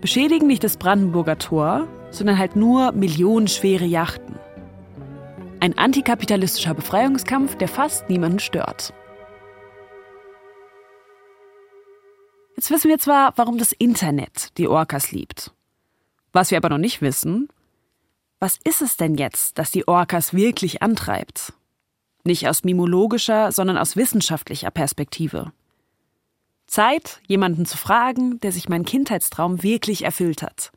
Beschädigen 0.00 0.46
nicht 0.46 0.64
das 0.64 0.76
Brandenburger 0.76 1.38
Tor, 1.38 1.88
sondern 2.10 2.38
halt 2.38 2.56
nur 2.56 2.92
millionenschwere 2.92 3.84
Yachten. 3.84 4.36
Ein 5.60 5.78
antikapitalistischer 5.78 6.74
Befreiungskampf, 6.74 7.56
der 7.56 7.68
fast 7.68 8.08
niemanden 8.08 8.38
stört. 8.38 8.92
Jetzt 12.56 12.70
wissen 12.70 12.88
wir 12.88 12.98
zwar, 12.98 13.32
warum 13.36 13.58
das 13.58 13.72
Internet 13.72 14.56
die 14.58 14.68
Orcas 14.68 15.12
liebt. 15.12 15.52
Was 16.32 16.50
wir 16.50 16.58
aber 16.58 16.68
noch 16.68 16.78
nicht 16.78 17.02
wissen, 17.02 17.48
was 18.38 18.58
ist 18.64 18.82
es 18.82 18.96
denn 18.96 19.14
jetzt, 19.14 19.58
das 19.58 19.70
die 19.70 19.88
Orcas 19.88 20.34
wirklich 20.34 20.82
antreibt? 20.82 21.54
Nicht 22.26 22.48
aus 22.48 22.64
mimologischer, 22.64 23.52
sondern 23.52 23.78
aus 23.78 23.94
wissenschaftlicher 23.94 24.72
Perspektive. 24.72 25.52
Zeit, 26.66 27.20
jemanden 27.28 27.66
zu 27.66 27.78
fragen, 27.78 28.40
der 28.40 28.50
sich 28.50 28.68
meinen 28.68 28.84
Kindheitstraum 28.84 29.62
wirklich 29.62 30.02
erfüllt 30.02 30.42
hat. 30.42 30.72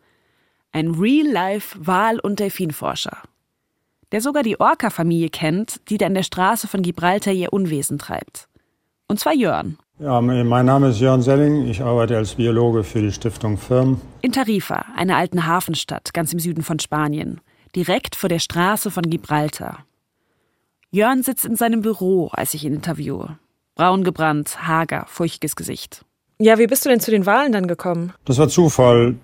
Ein 0.71 0.91
Real-Life-Wal- 0.91 2.19
und 2.19 2.39
Delfinforscher. 2.39 3.17
Der 4.11 4.21
sogar 4.21 4.43
die 4.43 4.59
Orca-Familie 4.59 5.29
kennt, 5.29 5.81
die 5.89 5.97
da 5.97 6.05
in 6.05 6.13
der 6.13 6.21
Straße 6.21 6.67
von 6.67 6.83
Gibraltar 6.83 7.33
ihr 7.33 7.51
Unwesen 7.51 7.97
treibt. 7.97 8.47
Und 9.07 9.19
zwar 9.19 9.33
Jörn. 9.33 9.79
Ja, 9.97 10.21
mein 10.21 10.67
Name 10.67 10.89
ist 10.89 10.99
Jörn 10.99 11.23
Selling. 11.23 11.67
Ich 11.67 11.81
arbeite 11.81 12.15
als 12.15 12.35
Biologe 12.35 12.83
für 12.83 13.01
die 13.01 13.11
Stiftung 13.11 13.57
Firm. 13.57 13.99
In 14.21 14.33
Tarifa, 14.33 14.85
einer 14.95 15.17
alten 15.17 15.47
Hafenstadt 15.47 16.13
ganz 16.13 16.31
im 16.31 16.37
Süden 16.37 16.61
von 16.61 16.77
Spanien, 16.77 17.41
direkt 17.75 18.15
vor 18.15 18.29
der 18.29 18.37
Straße 18.37 18.91
von 18.91 19.09
Gibraltar. 19.09 19.83
Jörn 20.91 21.21
sitzt 21.21 21.45
in 21.45 21.55
seinem 21.55 21.81
Büro, 21.81 22.29
als 22.31 22.55
ich 22.55 22.65
ihn 22.65 22.73
interviewe. 22.73 23.37
Braun 23.75 24.03
gebrannt, 24.03 24.67
hager, 24.67 25.05
furchtiges 25.07 25.55
Gesicht. 25.55 26.03
Ja, 26.39 26.57
wie 26.57 26.65
bist 26.65 26.83
du 26.83 26.89
denn 26.89 26.99
zu 26.99 27.11
den 27.11 27.27
Wahlen 27.27 27.51
dann 27.51 27.67
gekommen? 27.67 28.13
Das 28.25 28.39
war 28.39 28.49
Zufall. 28.49 29.15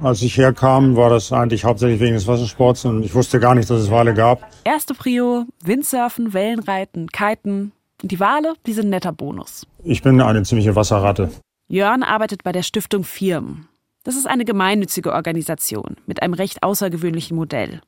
Als 0.00 0.22
ich 0.22 0.38
herkam, 0.38 0.96
war 0.96 1.10
das 1.10 1.30
eigentlich 1.30 1.64
hauptsächlich 1.64 2.00
wegen 2.00 2.14
des 2.14 2.26
Wassersports 2.26 2.86
und 2.86 3.02
ich 3.04 3.14
wusste 3.14 3.38
gar 3.38 3.54
nicht, 3.54 3.68
dass 3.68 3.82
es 3.82 3.90
Wale 3.90 4.14
gab. 4.14 4.48
Erste 4.64 4.94
Prio, 4.94 5.44
Windsurfen, 5.62 6.32
Wellenreiten, 6.32 7.08
Kiten. 7.08 7.72
Und 8.02 8.10
die 8.10 8.18
Wale, 8.18 8.54
die 8.66 8.72
sind 8.72 8.86
ein 8.86 8.90
netter 8.90 9.12
Bonus. 9.12 9.66
Ich 9.84 10.02
bin 10.02 10.20
eine 10.22 10.42
ziemliche 10.42 10.74
Wasserratte. 10.74 11.30
Jörn 11.68 12.02
arbeitet 12.02 12.44
bei 12.44 12.52
der 12.52 12.62
Stiftung 12.62 13.04
Firm. 13.04 13.68
Das 14.04 14.16
ist 14.16 14.26
eine 14.26 14.46
gemeinnützige 14.46 15.12
Organisation 15.12 15.96
mit 16.06 16.22
einem 16.22 16.34
recht 16.34 16.62
außergewöhnlichen 16.62 17.36
Modell. 17.36 17.82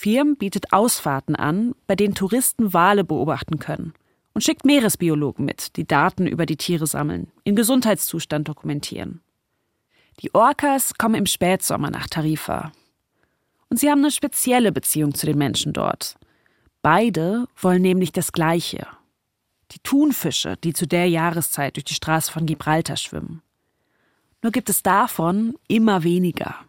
Firm 0.00 0.36
bietet 0.36 0.72
Ausfahrten 0.72 1.34
an, 1.34 1.74
bei 1.88 1.96
denen 1.96 2.14
Touristen 2.14 2.72
Wale 2.72 3.02
beobachten 3.02 3.58
können 3.58 3.94
und 4.32 4.44
schickt 4.44 4.64
Meeresbiologen 4.64 5.44
mit, 5.44 5.74
die 5.74 5.88
Daten 5.88 6.28
über 6.28 6.46
die 6.46 6.56
Tiere 6.56 6.86
sammeln, 6.86 7.32
ihren 7.42 7.56
Gesundheitszustand 7.56 8.46
dokumentieren. 8.46 9.22
Die 10.20 10.32
Orcas 10.36 10.94
kommen 10.98 11.16
im 11.16 11.26
Spätsommer 11.26 11.90
nach 11.90 12.06
Tarifa. 12.06 12.70
Und 13.70 13.80
sie 13.80 13.90
haben 13.90 13.98
eine 13.98 14.12
spezielle 14.12 14.70
Beziehung 14.70 15.14
zu 15.14 15.26
den 15.26 15.36
Menschen 15.36 15.72
dort. 15.72 16.16
Beide 16.80 17.48
wollen 17.60 17.82
nämlich 17.82 18.12
das 18.12 18.30
Gleiche. 18.30 18.86
Die 19.72 19.80
Thunfische, 19.80 20.56
die 20.62 20.74
zu 20.74 20.86
der 20.86 21.08
Jahreszeit 21.08 21.74
durch 21.74 21.86
die 21.86 21.94
Straße 21.94 22.30
von 22.30 22.46
Gibraltar 22.46 22.96
schwimmen. 22.96 23.42
Nur 24.42 24.52
gibt 24.52 24.70
es 24.70 24.84
davon 24.84 25.56
immer 25.66 26.04
weniger. 26.04 26.67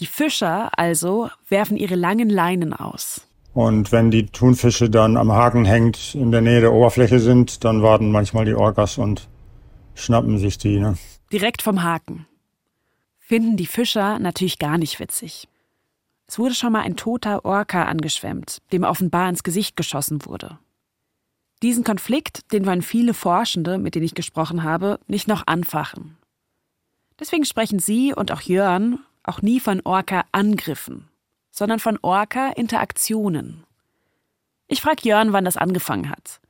Die 0.00 0.06
Fischer 0.06 0.70
also 0.78 1.28
werfen 1.48 1.76
ihre 1.76 1.94
langen 1.94 2.30
Leinen 2.30 2.72
aus. 2.72 3.26
Und 3.52 3.92
wenn 3.92 4.10
die 4.10 4.26
Thunfische 4.26 4.88
dann 4.88 5.18
am 5.18 5.30
Haken 5.30 5.66
hängt 5.66 6.14
in 6.14 6.32
der 6.32 6.40
Nähe 6.40 6.62
der 6.62 6.72
Oberfläche 6.72 7.20
sind, 7.20 7.64
dann 7.64 7.82
warten 7.82 8.10
manchmal 8.10 8.46
die 8.46 8.54
Orcas 8.54 8.96
und 8.96 9.28
schnappen 9.94 10.38
sich 10.38 10.56
die. 10.56 10.78
Ne? 10.78 10.96
Direkt 11.30 11.60
vom 11.60 11.82
Haken. 11.82 12.26
Finden 13.18 13.58
die 13.58 13.66
Fischer 13.66 14.18
natürlich 14.18 14.58
gar 14.58 14.78
nicht 14.78 14.98
witzig. 15.00 15.48
Es 16.26 16.38
wurde 16.38 16.54
schon 16.54 16.72
mal 16.72 16.82
ein 16.82 16.96
toter 16.96 17.44
Orca 17.44 17.84
angeschwemmt, 17.84 18.62
dem 18.72 18.84
offenbar 18.84 19.28
ins 19.28 19.42
Gesicht 19.42 19.76
geschossen 19.76 20.24
wurde. 20.24 20.58
Diesen 21.62 21.84
Konflikt, 21.84 22.52
den 22.52 22.64
wollen 22.64 22.82
viele 22.82 23.12
Forschende, 23.12 23.76
mit 23.76 23.94
denen 23.94 24.06
ich 24.06 24.14
gesprochen 24.14 24.62
habe, 24.62 24.98
nicht 25.08 25.28
noch 25.28 25.46
anfachen. 25.46 26.16
Deswegen 27.18 27.44
sprechen 27.44 27.80
Sie 27.80 28.14
und 28.14 28.32
auch 28.32 28.40
Jörn 28.40 29.00
auch 29.22 29.42
nie 29.42 29.60
von 29.60 29.80
Orca-Angriffen, 29.84 31.08
sondern 31.50 31.80
von 31.80 31.98
Orca-Interaktionen. 32.02 33.64
Ich 34.68 34.80
frage 34.80 35.08
Jörn, 35.08 35.32
wann 35.32 35.44
das 35.44 35.56
angefangen 35.56 36.10
hat. 36.10 36.40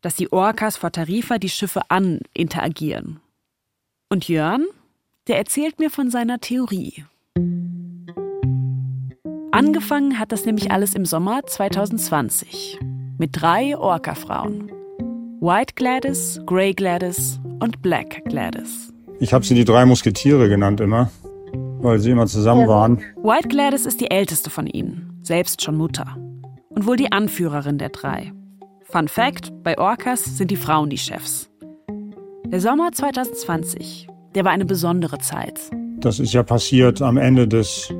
Dass 0.00 0.16
die 0.16 0.32
Orcas 0.32 0.76
vor 0.76 0.92
Tarifa 0.92 1.38
die 1.38 1.48
Schiffe 1.48 1.82
an 1.88 2.20
interagieren. 2.34 3.20
Und 4.08 4.28
Jörn, 4.28 4.66
der 5.28 5.38
erzählt 5.38 5.78
mir 5.78 5.90
von 5.90 6.10
seiner 6.10 6.40
Theorie. 6.40 7.04
Angefangen 9.52 10.18
hat 10.18 10.32
das 10.32 10.44
nämlich 10.44 10.72
alles 10.72 10.94
im 10.94 11.06
Sommer 11.06 11.46
2020 11.46 12.80
mit 13.18 13.30
drei 13.40 13.78
Orca-Frauen. 13.78 14.70
White 15.40 15.74
Gladys, 15.76 16.40
Grey 16.44 16.72
Gladys 16.72 17.38
und 17.60 17.80
Black 17.80 18.24
Gladys. 18.24 18.92
Ich 19.20 19.32
habe 19.32 19.44
sie 19.44 19.54
die 19.54 19.64
drei 19.64 19.86
Musketiere 19.86 20.48
genannt 20.48 20.80
immer, 20.80 21.10
weil 21.84 21.98
sie 21.98 22.10
immer 22.10 22.26
zusammen 22.26 22.66
waren. 22.66 22.98
White 23.22 23.48
Gladys 23.48 23.86
ist 23.86 24.00
die 24.00 24.10
älteste 24.10 24.50
von 24.50 24.66
ihnen, 24.66 25.20
selbst 25.22 25.62
schon 25.62 25.76
Mutter. 25.76 26.16
Und 26.70 26.86
wohl 26.86 26.96
die 26.96 27.12
Anführerin 27.12 27.78
der 27.78 27.90
drei. 27.90 28.32
Fun 28.82 29.06
Fact: 29.06 29.52
Bei 29.62 29.78
Orcas 29.78 30.24
sind 30.24 30.50
die 30.50 30.56
Frauen 30.56 30.90
die 30.90 30.98
Chefs. 30.98 31.50
Der 32.46 32.60
Sommer 32.60 32.90
2020, 32.92 34.08
der 34.34 34.44
war 34.44 34.52
eine 34.52 34.64
besondere 34.64 35.18
Zeit. 35.18 35.60
Das 35.98 36.18
ist 36.18 36.32
ja 36.32 36.42
passiert 36.42 37.00
am 37.00 37.16
Ende 37.16 37.46
des 37.46 37.92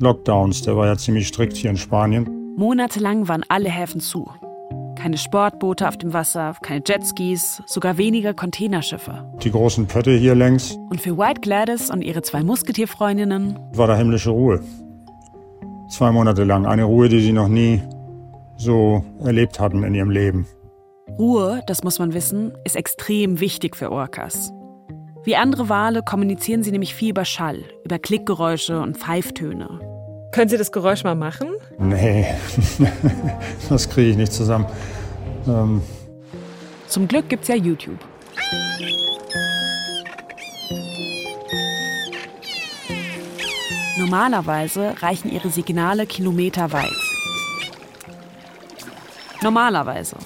Lockdowns. 0.00 0.62
Der 0.62 0.76
war 0.76 0.86
ja 0.86 0.96
ziemlich 0.96 1.28
strikt 1.28 1.56
hier 1.56 1.70
in 1.70 1.76
Spanien. 1.76 2.28
Monatelang 2.56 3.28
waren 3.28 3.44
alle 3.48 3.68
Häfen 3.68 4.00
zu. 4.00 4.28
Keine 5.00 5.16
Sportboote 5.16 5.88
auf 5.88 5.96
dem 5.96 6.12
Wasser, 6.12 6.54
keine 6.60 6.82
Jetskis, 6.86 7.62
sogar 7.64 7.96
weniger 7.96 8.34
Containerschiffe. 8.34 9.32
Die 9.42 9.50
großen 9.50 9.86
Pötte 9.86 10.10
hier 10.10 10.34
längs. 10.34 10.76
Und 10.90 11.00
für 11.00 11.16
White 11.16 11.40
Gladys 11.40 11.90
und 11.90 12.02
ihre 12.02 12.20
zwei 12.20 12.42
Musketierfreundinnen 12.42 13.58
war 13.72 13.86
da 13.86 13.96
himmlische 13.96 14.28
Ruhe. 14.28 14.60
Zwei 15.88 16.12
Monate 16.12 16.44
lang. 16.44 16.66
Eine 16.66 16.84
Ruhe, 16.84 17.08
die 17.08 17.20
sie 17.20 17.32
noch 17.32 17.48
nie 17.48 17.80
so 18.58 19.02
erlebt 19.24 19.58
hatten 19.58 19.84
in 19.84 19.94
ihrem 19.94 20.10
Leben. 20.10 20.46
Ruhe, 21.18 21.62
das 21.66 21.82
muss 21.82 21.98
man 21.98 22.12
wissen, 22.12 22.52
ist 22.64 22.76
extrem 22.76 23.40
wichtig 23.40 23.76
für 23.76 23.90
Orcas. 23.90 24.52
Wie 25.24 25.34
andere 25.34 25.70
Wale 25.70 26.02
kommunizieren 26.02 26.62
sie 26.62 26.72
nämlich 26.72 26.94
viel 26.94 27.12
über 27.12 27.24
Schall, 27.24 27.64
über 27.86 27.98
Klickgeräusche 27.98 28.78
und 28.82 28.98
Pfeiftöne. 28.98 29.80
Können 30.32 30.48
Sie 30.48 30.56
das 30.56 30.70
Geräusch 30.70 31.02
mal 31.02 31.14
machen? 31.14 31.48
Nee, 31.78 32.26
das 33.68 33.88
kriege 33.88 34.10
ich 34.10 34.16
nicht 34.16 34.32
zusammen. 34.32 34.66
Ähm. 35.46 35.82
Zum 36.86 37.08
Glück 37.08 37.28
gibt's 37.28 37.48
ja 37.48 37.56
YouTube. 37.56 37.98
Normalerweise 43.98 44.94
reichen 45.00 45.30
ihre 45.30 45.50
Signale 45.50 46.06
kilometerweit. 46.06 46.90
Normalerweise. 49.42 50.16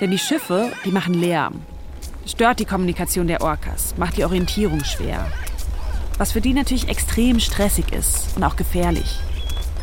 Denn 0.00 0.10
die 0.10 0.18
Schiffe, 0.18 0.72
die 0.84 0.90
machen 0.90 1.14
Lärm. 1.14 1.62
Stört 2.26 2.60
die 2.60 2.64
Kommunikation 2.64 3.26
der 3.26 3.40
Orcas, 3.40 3.94
macht 3.96 4.16
die 4.16 4.24
Orientierung 4.24 4.84
schwer. 4.84 5.26
Was 6.18 6.32
für 6.32 6.40
die 6.40 6.52
natürlich 6.52 6.88
extrem 6.88 7.38
stressig 7.38 7.92
ist 7.92 8.36
und 8.36 8.42
auch 8.42 8.56
gefährlich. 8.56 9.20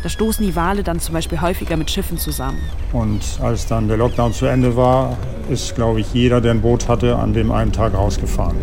Da 0.03 0.09
stoßen 0.09 0.45
die 0.45 0.55
Wale 0.55 0.83
dann 0.83 0.99
zum 0.99 1.13
Beispiel 1.13 1.39
häufiger 1.39 1.77
mit 1.77 1.89
Schiffen 1.89 2.17
zusammen. 2.17 2.59
Und 2.91 3.23
als 3.41 3.65
dann 3.67 3.87
der 3.87 3.95
Lockdown 3.95 4.33
zu 4.33 4.45
Ende 4.45 4.75
war, 4.75 5.17
ist, 5.49 5.73
glaube 5.75 6.01
ich, 6.01 6.13
jeder, 6.13 6.41
der 6.41 6.51
ein 6.51 6.61
Boot 6.61 6.89
hatte, 6.89 7.15
an 7.15 7.33
dem 7.33 7.51
einen 7.51 7.71
Tag 7.71 7.93
rausgefahren. 7.93 8.57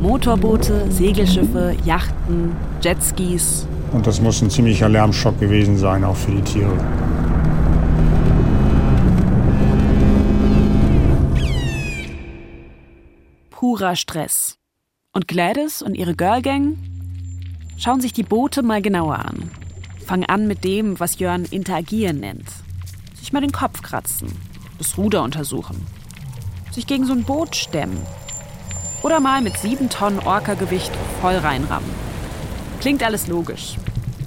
Motorboote, 0.00 0.90
Segelschiffe, 0.92 1.74
Yachten, 1.84 2.54
Jetskis. 2.82 3.66
Und 3.92 4.06
das 4.06 4.20
muss 4.20 4.42
ein 4.42 4.50
ziemlicher 4.50 4.90
Lärmschock 4.90 5.40
gewesen 5.40 5.78
sein, 5.78 6.04
auch 6.04 6.14
für 6.14 6.32
die 6.32 6.42
Tiere. 6.42 6.76
Purer 13.50 13.96
Stress. 13.96 14.58
Und 15.12 15.26
Gladys 15.26 15.82
und 15.82 15.96
ihre 15.96 16.14
Girlgang 16.14 16.76
schauen 17.78 18.00
sich 18.00 18.12
die 18.12 18.24
Boote 18.24 18.62
mal 18.62 18.82
genauer 18.82 19.20
an. 19.20 19.50
Fangen 20.04 20.26
an 20.26 20.48
mit 20.48 20.64
dem, 20.64 20.98
was 21.00 21.18
Jörn 21.18 21.44
interagieren 21.44 22.18
nennt. 22.18 22.48
Sich 23.14 23.32
mal 23.32 23.40
den 23.40 23.52
Kopf 23.52 23.82
kratzen, 23.82 24.28
das 24.78 24.98
Ruder 24.98 25.22
untersuchen, 25.22 25.86
sich 26.72 26.86
gegen 26.86 27.06
so 27.06 27.12
ein 27.12 27.24
Boot 27.24 27.54
stemmen. 27.54 28.00
Oder 29.02 29.20
mal 29.20 29.40
mit 29.42 29.56
sieben 29.56 29.88
Tonnen 29.88 30.18
Orca-Gewicht 30.18 30.90
voll 31.20 31.36
reinrammen. 31.36 31.90
Klingt 32.80 33.02
alles 33.02 33.28
logisch 33.28 33.76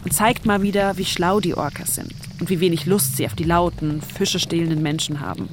und 0.03 0.13
zeigt 0.13 0.45
mal 0.45 0.61
wieder, 0.61 0.97
wie 0.97 1.05
schlau 1.05 1.39
die 1.39 1.55
Orcas 1.55 1.95
sind 1.95 2.13
und 2.39 2.49
wie 2.49 2.59
wenig 2.61 2.85
Lust 2.85 3.17
sie 3.17 3.25
auf 3.25 3.35
die 3.35 3.43
lauten, 3.43 4.01
Fische 4.01 4.39
stehlenden 4.39 4.81
Menschen 4.81 5.19
haben. 5.19 5.49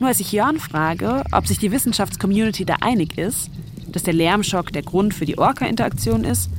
Nur 0.00 0.08
als 0.08 0.20
ich 0.20 0.32
Jörn 0.32 0.58
frage, 0.58 1.22
ob 1.30 1.46
sich 1.46 1.58
die 1.58 1.70
Wissenschaftscommunity 1.70 2.64
da 2.64 2.76
einig 2.80 3.18
ist, 3.18 3.50
dass 3.86 4.02
der 4.02 4.14
Lärmschock 4.14 4.72
der 4.72 4.82
Grund 4.82 5.14
für 5.14 5.26
die 5.26 5.38
Orca-Interaktion 5.38 6.24
ist, 6.24 6.50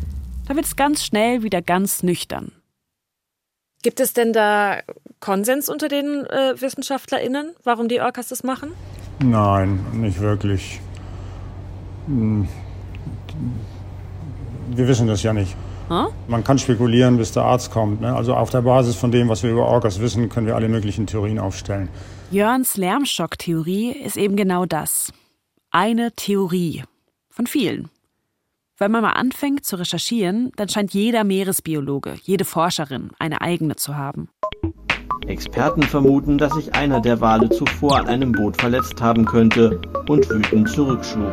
da 0.48 0.56
wird 0.56 0.66
es 0.66 0.76
ganz 0.76 1.04
schnell 1.04 1.44
wieder 1.44 1.62
ganz 1.62 2.04
nüchtern. 2.04 2.52
Gibt 3.84 4.00
es 4.00 4.14
denn 4.14 4.32
da 4.32 4.82
Konsens 5.20 5.70
unter 5.70 5.88
den 5.88 6.26
äh, 6.26 6.54
WissenschaftlerInnen, 6.60 7.56
warum 7.64 7.88
die 7.88 8.00
Orcas 8.00 8.28
das 8.28 8.44
machen? 8.44 8.72
Nein, 9.24 9.80
nicht 9.94 10.20
wirklich. 10.20 10.80
Hm. 12.06 12.48
Wir 14.70 14.88
wissen 14.88 15.08
das 15.08 15.24
ja 15.24 15.34
nicht. 15.34 15.56
Hm? 15.90 16.08
Man 16.28 16.44
kann 16.44 16.58
spekulieren, 16.60 17.18
bis 17.18 17.32
der 17.32 17.44
Arzt 17.44 17.72
kommt. 17.72 18.02
Ne? 18.02 18.16
Also 18.16 18.36
auf 18.36 18.50
der 18.50 18.62
Basis 18.62 18.96
von 18.96 19.12
dem, 19.12 19.30
was 19.30 19.44
wir 19.44 19.52
über 19.52 19.66
Orcas 19.66 20.00
wissen, 20.00 20.30
können 20.30 20.48
wir 20.48 20.56
alle 20.56 20.70
möglichen 20.70 21.08
Theorien 21.08 21.40
aufstellen. 21.40 21.90
Jörns 22.30 22.78
Lärmschock-Theorie 22.78 23.92
ist 23.92 24.16
eben 24.16 24.36
genau 24.36 24.66
das. 24.66 25.12
Eine 25.72 26.12
Theorie. 26.14 26.84
Von 27.30 27.48
vielen. 27.48 27.90
Wenn 28.82 28.90
man 28.90 29.04
mal 29.04 29.12
anfängt 29.12 29.64
zu 29.64 29.76
recherchieren, 29.76 30.52
dann 30.56 30.68
scheint 30.68 30.92
jeder 30.96 31.24
Meeresbiologe, 31.24 32.16
jede 32.24 32.46
Forscherin 32.46 33.12
eine 33.20 33.40
eigene 33.42 33.76
zu 33.76 33.96
haben. 33.96 34.30
Experten 35.28 35.84
vermuten, 35.84 36.40
dass 36.40 36.56
sich 36.56 36.74
einer 36.74 37.00
der 37.00 37.22
Wale 37.22 37.52
zuvor 37.52 38.00
an 38.00 38.08
einem 38.08 38.32
Boot 38.32 38.60
verletzt 38.60 39.00
haben 39.00 39.26
könnte 39.26 39.80
und 40.08 40.28
wütend 40.32 40.68
zurückschlug. 40.68 41.32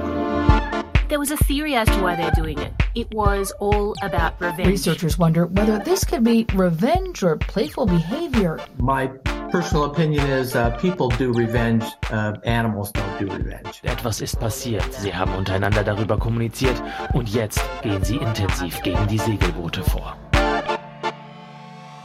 There 1.08 1.18
was 1.18 1.30
a 1.30 1.38
theory 1.38 1.74
as 1.74 1.88
to 1.88 2.02
why 2.02 2.16
they're 2.16 2.30
doing 2.32 2.58
it. 2.58 2.70
It 2.94 3.10
was 3.14 3.50
all 3.60 3.94
about 4.02 4.38
revenge. 4.42 4.68
Researchers 4.68 5.18
wonder 5.18 5.46
whether 5.46 5.78
this 5.78 6.04
could 6.04 6.22
be 6.22 6.44
revenge 6.52 7.22
or 7.22 7.38
playful 7.38 7.86
behavior. 7.86 8.60
My 8.76 9.06
personal 9.50 9.84
opinion 9.84 10.26
is 10.28 10.54
uh, 10.54 10.76
people 10.76 11.08
do 11.08 11.32
revenge, 11.32 11.82
uh, 12.12 12.34
animals 12.44 12.92
don't 12.92 13.18
do 13.18 13.26
revenge. 13.26 13.80
Etwas 13.84 14.20
ist 14.20 14.38
passiert. 14.38 14.84
Sie 14.92 15.14
haben 15.14 15.34
untereinander 15.34 15.82
darüber 15.82 16.18
kommuniziert 16.18 16.76
und 17.14 17.30
jetzt 17.30 17.62
gehen 17.80 18.04
sie 18.04 18.16
intensiv 18.16 18.82
gegen 18.82 19.06
die 19.08 19.18
Segelboote 19.18 19.82
vor. 19.84 20.14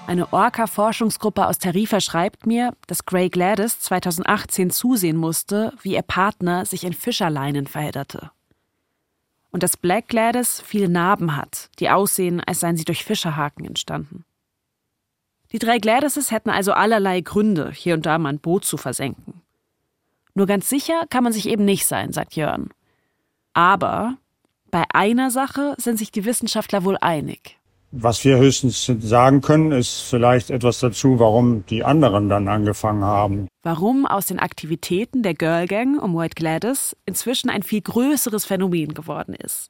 Eine 0.07 0.31
Orca-Forschungsgruppe 0.31 1.45
aus 1.45 1.57
Tarifa 1.57 1.99
schreibt 1.99 2.45
mir, 2.45 2.71
dass 2.87 3.05
Gray 3.05 3.27
Gladys 3.27 3.81
2018 3.81 4.69
zusehen 4.69 5.17
musste, 5.17 5.73
wie 5.81 5.95
ihr 5.95 6.03
Partner 6.03 6.65
sich 6.65 6.85
in 6.85 6.93
Fischerleinen 6.93 7.67
verhedderte 7.67 8.31
und 9.53 9.63
dass 9.63 9.77
Black 9.77 10.09
Gladys 10.09 10.59
viele 10.59 10.89
Narben 10.89 11.37
hat, 11.37 11.69
die 11.79 11.89
aussehen, 11.89 12.41
als 12.41 12.59
seien 12.59 12.75
sie 12.75 12.83
durch 12.83 13.05
Fischerhaken 13.05 13.63
entstanden. 13.63 14.25
Die 15.53 15.59
drei 15.59 15.77
Gladyses 15.77 16.31
hätten 16.31 16.49
also 16.49 16.73
allerlei 16.73 17.21
Gründe, 17.21 17.71
hier 17.71 17.93
und 17.93 18.05
da 18.05 18.17
mal 18.17 18.29
ein 18.29 18.39
Boot 18.39 18.65
zu 18.65 18.75
versenken. 18.75 19.41
Nur 20.33 20.47
ganz 20.47 20.67
sicher 20.67 21.05
kann 21.09 21.23
man 21.23 21.31
sich 21.31 21.47
eben 21.47 21.63
nicht 21.63 21.85
sein, 21.85 22.11
sagt 22.11 22.35
Jörn. 22.35 22.71
Aber 23.53 24.17
bei 24.71 24.83
einer 24.91 25.29
Sache 25.29 25.75
sind 25.77 25.97
sich 25.97 26.11
die 26.11 26.25
Wissenschaftler 26.25 26.83
wohl 26.83 26.97
einig. 26.99 27.59
Was 27.95 28.25
wir 28.25 28.39
höchstens 28.39 28.91
sagen 29.01 29.41
können, 29.41 29.71
ist 29.71 30.01
vielleicht 30.01 30.49
etwas 30.49 30.79
dazu, 30.79 31.19
warum 31.19 31.63
die 31.67 31.83
anderen 31.83 32.27
dann 32.27 32.47
angefangen 32.47 33.03
haben. 33.03 33.47
Warum 33.61 34.07
aus 34.07 34.25
den 34.25 34.39
Aktivitäten 34.39 35.21
der 35.21 35.35
Girl 35.35 35.67
Gang 35.67 36.01
um 36.01 36.17
White 36.17 36.33
Gladys 36.33 36.95
inzwischen 37.05 37.51
ein 37.51 37.61
viel 37.61 37.81
größeres 37.81 38.45
Phänomen 38.45 38.95
geworden 38.95 39.35
ist. 39.35 39.69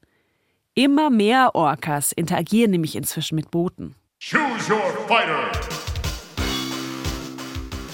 Immer 0.73 1.09
mehr 1.09 1.53
Orcas 1.53 2.13
interagieren 2.13 2.71
nämlich 2.71 2.95
inzwischen 2.95 3.35
mit 3.35 3.51
Booten. 3.51 3.93
Choose 4.21 4.71
your 4.71 4.79
fighter! 5.09 5.51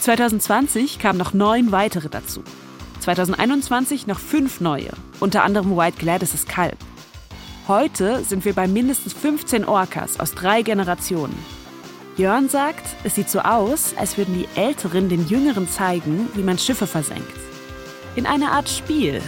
2020 0.01 0.99
kamen 0.99 1.17
noch 1.17 1.33
neun 1.33 1.71
weitere 1.71 2.07
dazu. 2.07 2.43
2021 2.99 4.05
noch 4.05 4.19
fünf 4.19 4.61
neue, 4.61 4.91
unter 5.19 5.43
anderem 5.43 5.75
White 5.75 5.97
Gladys' 5.97 6.45
Kalb. 6.45 6.77
Heute 7.69 8.23
sind 8.23 8.45
wir 8.45 8.53
bei 8.53 8.67
mindestens 8.67 9.13
15 9.13 9.63
Orcas 9.63 10.19
aus 10.19 10.33
drei 10.33 10.63
Generationen. 10.63 11.37
Jörn 12.17 12.49
sagt, 12.49 12.83
es 13.03 13.13
sieht 13.13 13.29
so 13.29 13.41
aus, 13.41 13.93
als 13.95 14.17
würden 14.17 14.33
die 14.33 14.47
Älteren 14.59 15.07
den 15.07 15.27
Jüngeren 15.27 15.67
zeigen, 15.67 16.29
wie 16.33 16.41
man 16.41 16.57
Schiffe 16.57 16.87
versenkt. 16.87 17.31
In 18.15 18.25
einer 18.25 18.53
Art 18.53 18.69
Spiel. 18.69 19.21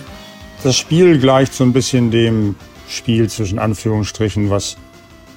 Das 0.64 0.76
Spiel 0.76 1.20
gleicht 1.20 1.54
so 1.54 1.64
ein 1.64 1.72
bisschen 1.72 2.10
dem 2.10 2.56
Spiel 2.88 3.30
zwischen 3.30 3.60
Anführungsstrichen, 3.60 4.50
was 4.50 4.76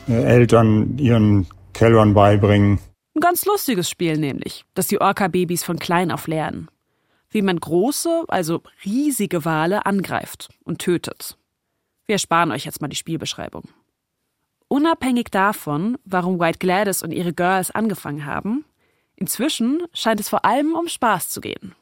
äh, 0.08 0.22
Eltern 0.24 0.96
ihren 0.96 1.46
Kälbern 1.74 2.14
beibringen. 2.14 2.78
Ein 3.14 3.20
ganz 3.20 3.44
lustiges 3.44 3.90
Spiel 3.90 4.16
nämlich, 4.16 4.64
das 4.72 4.86
die 4.86 5.02
Orca-Babys 5.02 5.62
von 5.62 5.78
klein 5.78 6.10
auf 6.10 6.26
lernen. 6.26 6.68
Wie 7.28 7.42
man 7.42 7.60
große, 7.60 8.24
also 8.28 8.62
riesige 8.82 9.44
Wale 9.44 9.84
angreift 9.84 10.48
und 10.64 10.78
tötet. 10.78 11.36
Wir 12.06 12.18
sparen 12.18 12.52
euch 12.52 12.66
jetzt 12.66 12.82
mal 12.82 12.88
die 12.88 12.96
Spielbeschreibung. 12.96 13.62
Unabhängig 14.68 15.30
davon, 15.30 15.96
warum 16.04 16.38
White 16.38 16.58
Gladys 16.58 17.02
und 17.02 17.12
ihre 17.12 17.32
Girls 17.32 17.70
angefangen 17.70 18.26
haben, 18.26 18.66
inzwischen 19.16 19.82
scheint 19.94 20.20
es 20.20 20.28
vor 20.28 20.44
allem 20.44 20.74
um 20.74 20.86
Spaß 20.86 21.30
zu 21.30 21.40
gehen. 21.40 21.74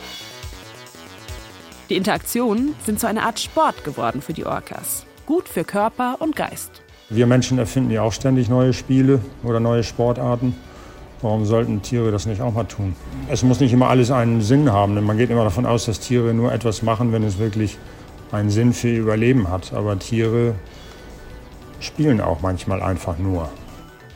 Die 1.90 1.96
Interaktionen 1.96 2.76
sind 2.84 3.00
so 3.00 3.08
eine 3.08 3.24
Art 3.24 3.40
Sport 3.40 3.82
geworden 3.82 4.22
für 4.22 4.32
die 4.32 4.46
Orcas. 4.46 5.06
Gut 5.26 5.48
für 5.48 5.64
Körper 5.64 6.16
und 6.20 6.36
Geist. 6.36 6.82
Wir 7.10 7.26
Menschen 7.26 7.58
erfinden 7.58 7.90
ja 7.90 8.02
auch 8.02 8.12
ständig 8.12 8.48
neue 8.48 8.74
Spiele 8.74 9.20
oder 9.42 9.58
neue 9.58 9.82
Sportarten. 9.82 10.54
Warum 11.20 11.44
sollten 11.44 11.82
Tiere 11.82 12.12
das 12.12 12.26
nicht 12.26 12.40
auch 12.40 12.54
mal 12.54 12.64
tun? 12.64 12.94
Es 13.28 13.42
muss 13.42 13.58
nicht 13.58 13.72
immer 13.72 13.88
alles 13.88 14.12
einen 14.12 14.40
Sinn 14.40 14.70
haben, 14.70 14.94
denn 14.94 15.04
man 15.04 15.18
geht 15.18 15.30
immer 15.30 15.44
davon 15.44 15.66
aus, 15.66 15.86
dass 15.86 15.98
Tiere 15.98 16.32
nur 16.32 16.52
etwas 16.52 16.82
machen, 16.82 17.12
wenn 17.12 17.24
es 17.24 17.38
wirklich 17.38 17.76
einen 18.32 18.50
Sinn 18.50 18.72
für 18.72 18.88
Überleben 18.88 19.48
hat. 19.50 19.72
Aber 19.72 19.98
Tiere 19.98 20.54
spielen 21.80 22.20
auch 22.20 22.40
manchmal 22.40 22.82
einfach 22.82 23.18
nur. 23.18 23.50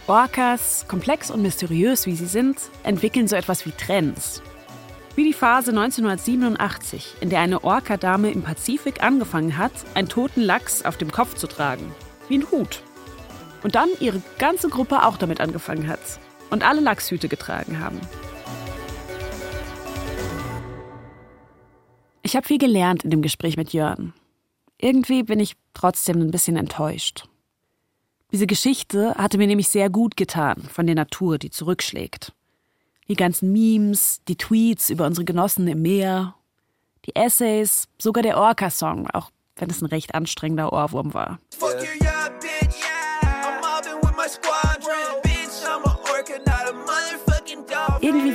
Orcas, 0.07 0.87
komplex 0.89 1.31
und 1.31 1.43
mysteriös 1.43 2.07
wie 2.07 2.15
sie 2.15 2.27
sind, 2.27 2.59
entwickeln 2.85 3.27
so 3.27 3.37
etwas 3.37 3.67
wie 3.67 3.73
Trends. 3.73 4.43
Wie 5.17 5.25
die 5.25 5.33
Phase 5.33 5.71
1987, 5.71 7.17
in 7.21 7.31
der 7.31 7.41
eine 7.41 7.65
Orca-Dame 7.65 8.31
im 8.31 8.43
Pazifik 8.43 9.03
angefangen 9.03 9.57
hat, 9.57 9.73
einen 9.95 10.09
toten 10.09 10.43
Lachs 10.43 10.85
auf 10.85 10.97
dem 10.97 11.11
Kopf 11.11 11.35
zu 11.35 11.47
tragen. 11.47 11.93
Wie 12.29 12.39
ein 12.39 12.51
Hut. 12.51 12.83
Und 13.63 13.75
dann 13.75 13.89
ihre 13.99 14.21
ganze 14.39 14.69
Gruppe 14.69 15.05
auch 15.05 15.17
damit 15.17 15.41
angefangen 15.41 15.89
hat. 15.89 16.21
Und 16.51 16.65
alle 16.65 16.81
Lachshüte 16.81 17.29
getragen 17.29 17.81
haben. 17.81 17.99
Ich 22.27 22.35
habe 22.35 22.45
viel 22.45 22.59
gelernt 22.59 23.05
in 23.05 23.11
dem 23.11 23.23
Gespräch 23.23 23.57
mit 23.57 23.73
Jörn. 23.73 24.13
Irgendwie 24.79 25.23
bin 25.23 25.39
ich 25.39 25.55
trotzdem 25.75 26.21
ein 26.21 26.33
bisschen 26.33 26.57
enttäuscht. 26.57 27.29
Diese 28.33 28.49
Geschichte 28.49 29.15
hatte 29.15 29.39
mir 29.39 29.47
nämlich 29.47 29.69
sehr 29.69 29.91
gut 29.91 30.17
getan 30.17 30.61
von 30.73 30.87
der 30.87 30.97
Natur, 30.97 31.39
die 31.39 31.51
zurückschlägt. 31.51 32.33
Die 33.07 33.15
ganzen 33.15 33.53
Memes, 33.53 34.23
die 34.27 34.35
Tweets 34.35 34.91
über 34.91 35.07
unsere 35.07 35.25
Genossen 35.25 35.69
im 35.69 35.83
Meer, 35.83 36.35
die 37.05 37.15
Essays, 37.15 37.87
sogar 37.97 38.25
der 38.25 38.39
Orca-Song, 38.39 39.09
auch 39.13 39.31
wenn 39.55 39.71
es 39.71 39.81
ein 39.81 39.87
recht 39.87 40.17
anstrengender 40.17 40.73
Ohrwurm 40.73 41.15
war. 41.15 41.39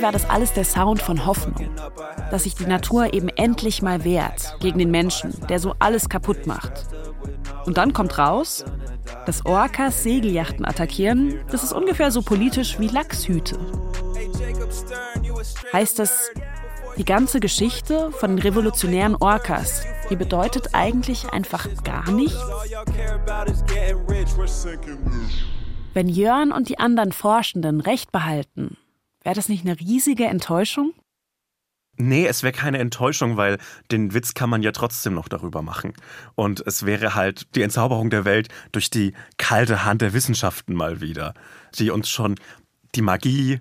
War 0.02 0.10
das 0.10 0.28
alles 0.28 0.52
der 0.52 0.64
Sound 0.64 1.00
von 1.00 1.26
Hoffnung, 1.26 1.70
dass 2.32 2.42
sich 2.42 2.56
die 2.56 2.66
Natur 2.66 3.14
eben 3.14 3.28
endlich 3.28 3.82
mal 3.82 4.02
wehrt 4.02 4.56
gegen 4.58 4.80
den 4.80 4.90
Menschen, 4.90 5.32
der 5.48 5.60
so 5.60 5.74
alles 5.78 6.08
kaputt 6.08 6.44
macht. 6.46 6.86
Und 7.66 7.78
dann 7.78 7.92
kommt 7.92 8.18
raus, 8.18 8.64
dass 9.26 9.46
Orcas 9.46 10.02
Segelyachten 10.02 10.64
attackieren, 10.64 11.38
das 11.52 11.62
ist 11.62 11.72
ungefähr 11.72 12.10
so 12.10 12.22
politisch 12.22 12.80
wie 12.80 12.88
Lachshüte. 12.88 13.56
Heißt 15.72 16.00
das, 16.00 16.30
die 16.96 17.04
ganze 17.04 17.38
Geschichte 17.38 18.10
von 18.10 18.36
den 18.36 18.40
revolutionären 18.40 19.14
Orcas, 19.14 19.84
die 20.10 20.16
bedeutet 20.16 20.70
eigentlich 20.72 21.32
einfach 21.32 21.68
gar 21.84 22.10
nichts? 22.10 22.42
Wenn 25.94 26.08
Jörn 26.08 26.50
und 26.50 26.68
die 26.68 26.78
anderen 26.80 27.12
Forschenden 27.12 27.80
recht 27.80 28.10
behalten, 28.10 28.76
Wäre 29.22 29.34
das 29.34 29.48
nicht 29.48 29.64
eine 29.64 29.78
riesige 29.78 30.24
Enttäuschung? 30.26 30.94
Nee, 31.98 32.26
es 32.26 32.42
wäre 32.42 32.52
keine 32.52 32.78
Enttäuschung, 32.78 33.36
weil 33.36 33.58
den 33.90 34.14
Witz 34.14 34.32
kann 34.34 34.48
man 34.48 34.62
ja 34.62 34.72
trotzdem 34.72 35.14
noch 35.14 35.28
darüber 35.28 35.60
machen. 35.60 35.92
Und 36.34 36.62
es 36.66 36.86
wäre 36.86 37.14
halt 37.14 37.54
die 37.54 37.62
Entzauberung 37.62 38.08
der 38.08 38.24
Welt 38.24 38.48
durch 38.72 38.88
die 38.88 39.12
kalte 39.36 39.84
Hand 39.84 40.00
der 40.00 40.14
Wissenschaften 40.14 40.74
mal 40.74 41.00
wieder, 41.00 41.34
die 41.74 41.90
uns 41.90 42.08
schon 42.08 42.36
die 42.94 43.02
Magie, 43.02 43.60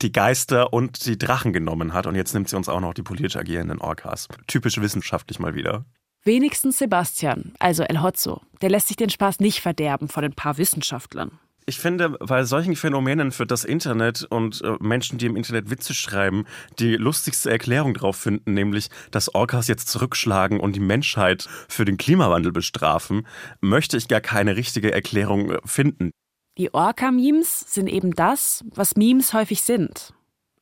die 0.00 0.12
Geister 0.12 0.72
und 0.72 1.04
die 1.04 1.18
Drachen 1.18 1.52
genommen 1.52 1.92
hat. 1.92 2.06
Und 2.06 2.14
jetzt 2.14 2.32
nimmt 2.32 2.48
sie 2.48 2.56
uns 2.56 2.68
auch 2.68 2.80
noch 2.80 2.94
die 2.94 3.02
politisch 3.02 3.36
agierenden 3.36 3.80
Orcas. 3.80 4.28
Typisch 4.46 4.80
wissenschaftlich 4.80 5.38
mal 5.38 5.54
wieder. 5.54 5.84
Wenigstens 6.22 6.78
Sebastian, 6.78 7.54
also 7.58 7.82
El 7.82 8.02
Hotzo, 8.02 8.42
der 8.62 8.70
lässt 8.70 8.88
sich 8.88 8.96
den 8.96 9.10
Spaß 9.10 9.40
nicht 9.40 9.60
verderben 9.60 10.08
von 10.08 10.24
ein 10.24 10.34
paar 10.34 10.58
Wissenschaftlern. 10.58 11.38
Ich 11.66 11.78
finde, 11.78 12.10
bei 12.10 12.44
solchen 12.44 12.74
Phänomenen 12.74 13.32
für 13.32 13.46
das 13.46 13.64
Internet 13.64 14.24
und 14.24 14.62
äh, 14.62 14.76
Menschen, 14.80 15.18
die 15.18 15.26
im 15.26 15.36
Internet 15.36 15.70
Witze 15.70 15.94
schreiben, 15.94 16.46
die 16.78 16.96
lustigste 16.96 17.50
Erklärung 17.50 17.94
darauf 17.94 18.16
finden, 18.16 18.54
nämlich, 18.54 18.88
dass 19.10 19.34
Orcas 19.34 19.68
jetzt 19.68 19.88
zurückschlagen 19.88 20.58
und 20.58 20.74
die 20.74 20.80
Menschheit 20.80 21.48
für 21.68 21.84
den 21.84 21.96
Klimawandel 21.96 22.52
bestrafen, 22.52 23.26
möchte 23.60 23.96
ich 23.96 24.08
gar 24.08 24.20
keine 24.20 24.56
richtige 24.56 24.92
Erklärung 24.92 25.50
äh, 25.50 25.58
finden. 25.64 26.10
Die 26.58 26.74
Orca-Memes 26.74 27.60
sind 27.72 27.86
eben 27.86 28.12
das, 28.12 28.64
was 28.74 28.96
Memes 28.96 29.32
häufig 29.32 29.62
sind. 29.62 30.12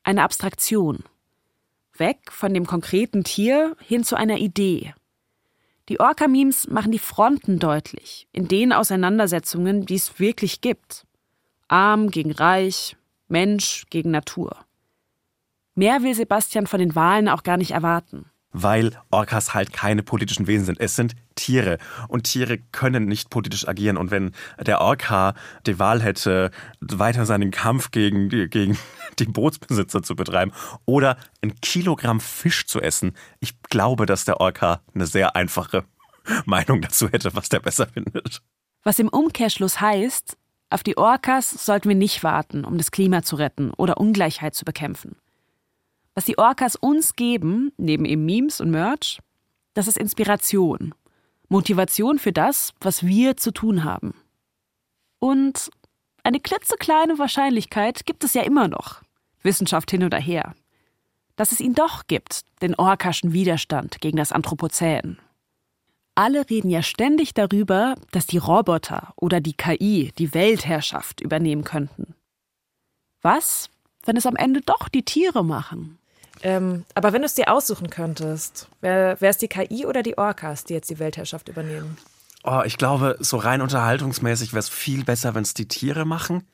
eine 0.02 0.22
Abstraktion. 0.22 1.04
Weg 1.96 2.30
von 2.30 2.54
dem 2.54 2.66
konkreten 2.66 3.24
Tier 3.24 3.76
hin 3.80 4.04
zu 4.04 4.16
einer 4.16 4.38
Idee. 4.38 4.94
Die 5.88 6.00
Orca-Memes 6.00 6.68
machen 6.68 6.92
die 6.92 6.98
Fronten 6.98 7.58
deutlich, 7.58 8.28
in 8.32 8.46
den 8.46 8.72
Auseinandersetzungen, 8.72 9.86
die 9.86 9.94
es 9.94 10.20
wirklich 10.20 10.60
gibt. 10.60 11.06
Arm 11.66 12.10
gegen 12.10 12.32
Reich, 12.32 12.96
Mensch 13.28 13.86
gegen 13.90 14.10
Natur. 14.10 14.56
Mehr 15.74 16.02
will 16.02 16.14
Sebastian 16.14 16.66
von 16.66 16.80
den 16.80 16.94
Wahlen 16.94 17.28
auch 17.28 17.42
gar 17.42 17.56
nicht 17.56 17.70
erwarten 17.70 18.30
weil 18.52 18.96
Orcas 19.10 19.54
halt 19.54 19.72
keine 19.72 20.02
politischen 20.02 20.46
Wesen 20.46 20.66
sind. 20.66 20.80
Es 20.80 20.96
sind 20.96 21.14
Tiere 21.34 21.78
und 22.08 22.24
Tiere 22.24 22.58
können 22.58 23.06
nicht 23.06 23.30
politisch 23.30 23.68
agieren. 23.68 23.96
Und 23.96 24.10
wenn 24.10 24.32
der 24.60 24.80
Orca 24.80 25.34
die 25.66 25.78
Wahl 25.78 26.02
hätte, 26.02 26.50
weiter 26.80 27.26
seinen 27.26 27.50
Kampf 27.50 27.90
gegen, 27.90 28.28
gegen 28.28 28.78
die 29.18 29.26
Bootsbesitzer 29.26 30.02
zu 30.02 30.16
betreiben 30.16 30.52
oder 30.86 31.16
ein 31.42 31.60
Kilogramm 31.60 32.20
Fisch 32.20 32.66
zu 32.66 32.80
essen, 32.80 33.12
ich 33.40 33.60
glaube, 33.62 34.06
dass 34.06 34.24
der 34.24 34.40
Orca 34.40 34.80
eine 34.94 35.06
sehr 35.06 35.36
einfache 35.36 35.84
Meinung 36.46 36.80
dazu 36.80 37.08
hätte, 37.08 37.34
was 37.34 37.48
der 37.48 37.60
besser 37.60 37.86
findet. 37.86 38.42
Was 38.82 38.98
im 38.98 39.08
Umkehrschluss 39.08 39.80
heißt, 39.80 40.36
auf 40.70 40.82
die 40.82 40.96
Orcas 40.96 41.50
sollten 41.50 41.88
wir 41.88 41.96
nicht 41.96 42.22
warten, 42.22 42.64
um 42.64 42.76
das 42.76 42.90
Klima 42.90 43.22
zu 43.22 43.36
retten 43.36 43.70
oder 43.72 43.98
Ungleichheit 43.98 44.54
zu 44.54 44.64
bekämpfen. 44.64 45.16
Was 46.18 46.24
die 46.24 46.36
Orcas 46.36 46.74
uns 46.74 47.14
geben, 47.14 47.70
neben 47.76 48.04
eben 48.04 48.24
Memes 48.24 48.60
und 48.60 48.72
Merch, 48.72 49.20
das 49.74 49.86
ist 49.86 49.96
Inspiration. 49.96 50.92
Motivation 51.48 52.18
für 52.18 52.32
das, 52.32 52.74
was 52.80 53.06
wir 53.06 53.36
zu 53.36 53.52
tun 53.52 53.84
haben. 53.84 54.14
Und 55.20 55.70
eine 56.24 56.40
klitzekleine 56.40 57.20
Wahrscheinlichkeit 57.20 58.04
gibt 58.04 58.24
es 58.24 58.34
ja 58.34 58.42
immer 58.42 58.66
noch. 58.66 59.00
Wissenschaft 59.44 59.92
hin 59.92 60.02
oder 60.02 60.18
her. 60.18 60.56
Dass 61.36 61.52
es 61.52 61.60
ihn 61.60 61.74
doch 61.74 62.08
gibt, 62.08 62.40
den 62.62 62.74
orkaschen 62.74 63.32
Widerstand 63.32 64.00
gegen 64.00 64.16
das 64.16 64.32
Anthropozän. 64.32 65.20
Alle 66.16 66.50
reden 66.50 66.68
ja 66.70 66.82
ständig 66.82 67.32
darüber, 67.32 67.94
dass 68.10 68.26
die 68.26 68.38
Roboter 68.38 69.12
oder 69.14 69.40
die 69.40 69.54
KI 69.54 70.10
die 70.18 70.34
Weltherrschaft 70.34 71.20
übernehmen 71.20 71.62
könnten. 71.62 72.16
Was, 73.22 73.70
wenn 74.04 74.16
es 74.16 74.26
am 74.26 74.34
Ende 74.34 74.62
doch 74.62 74.88
die 74.88 75.04
Tiere 75.04 75.44
machen? 75.44 75.97
Ähm, 76.42 76.84
aber 76.94 77.12
wenn 77.12 77.22
du 77.22 77.26
es 77.26 77.34
dir 77.34 77.52
aussuchen 77.52 77.90
könntest, 77.90 78.68
wäre 78.80 79.16
es 79.20 79.38
die 79.38 79.48
KI 79.48 79.86
oder 79.86 80.02
die 80.02 80.18
Orcas, 80.18 80.64
die 80.64 80.74
jetzt 80.74 80.90
die 80.90 80.98
Weltherrschaft 80.98 81.48
übernehmen? 81.48 81.96
Oh, 82.44 82.62
ich 82.64 82.78
glaube, 82.78 83.16
so 83.20 83.36
rein 83.36 83.60
unterhaltungsmäßig 83.60 84.52
wäre 84.52 84.60
es 84.60 84.68
viel 84.68 85.04
besser, 85.04 85.34
wenn 85.34 85.42
es 85.42 85.54
die 85.54 85.66
Tiere 85.66 86.04
machen 86.04 86.44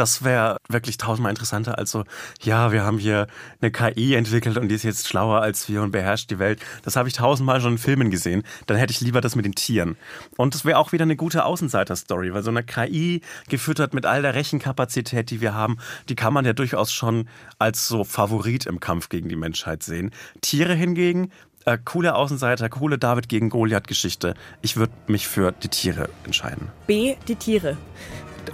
das 0.00 0.24
wäre 0.24 0.56
wirklich 0.66 0.96
tausendmal 0.96 1.30
interessanter 1.30 1.76
als 1.76 1.90
so, 1.90 2.04
ja, 2.40 2.72
wir 2.72 2.84
haben 2.84 2.98
hier 2.98 3.26
eine 3.60 3.70
KI 3.70 4.14
entwickelt 4.14 4.56
und 4.56 4.68
die 4.68 4.74
ist 4.74 4.82
jetzt 4.82 5.06
schlauer 5.06 5.42
als 5.42 5.68
wir 5.68 5.82
und 5.82 5.90
beherrscht 5.90 6.30
die 6.30 6.38
Welt. 6.38 6.60
Das 6.84 6.96
habe 6.96 7.06
ich 7.08 7.14
tausendmal 7.14 7.60
schon 7.60 7.72
in 7.72 7.78
Filmen 7.78 8.10
gesehen. 8.10 8.42
Dann 8.66 8.78
hätte 8.78 8.92
ich 8.92 9.02
lieber 9.02 9.20
das 9.20 9.36
mit 9.36 9.44
den 9.44 9.54
Tieren. 9.54 9.98
Und 10.38 10.54
das 10.54 10.64
wäre 10.64 10.78
auch 10.78 10.92
wieder 10.92 11.02
eine 11.02 11.16
gute 11.16 11.44
Außenseiter-Story, 11.44 12.32
weil 12.32 12.42
so 12.42 12.50
eine 12.50 12.62
KI 12.62 13.20
gefüttert 13.50 13.92
mit 13.92 14.06
all 14.06 14.22
der 14.22 14.34
Rechenkapazität, 14.34 15.30
die 15.30 15.42
wir 15.42 15.52
haben, 15.52 15.76
die 16.08 16.14
kann 16.14 16.32
man 16.32 16.46
ja 16.46 16.54
durchaus 16.54 16.90
schon 16.92 17.28
als 17.58 17.86
so 17.86 18.02
Favorit 18.02 18.64
im 18.64 18.80
Kampf 18.80 19.10
gegen 19.10 19.28
die 19.28 19.36
Menschheit 19.36 19.82
sehen. 19.82 20.12
Tiere 20.40 20.72
hingegen, 20.72 21.30
äh, 21.66 21.76
coole 21.84 22.14
Außenseiter, 22.14 22.70
coole 22.70 22.96
David 22.96 23.28
gegen 23.28 23.50
Goliath-Geschichte. 23.50 24.32
Ich 24.62 24.78
würde 24.78 24.94
mich 25.08 25.28
für 25.28 25.52
die 25.52 25.68
Tiere 25.68 26.08
entscheiden. 26.24 26.68
B, 26.86 27.16
die 27.28 27.36
Tiere. 27.36 27.76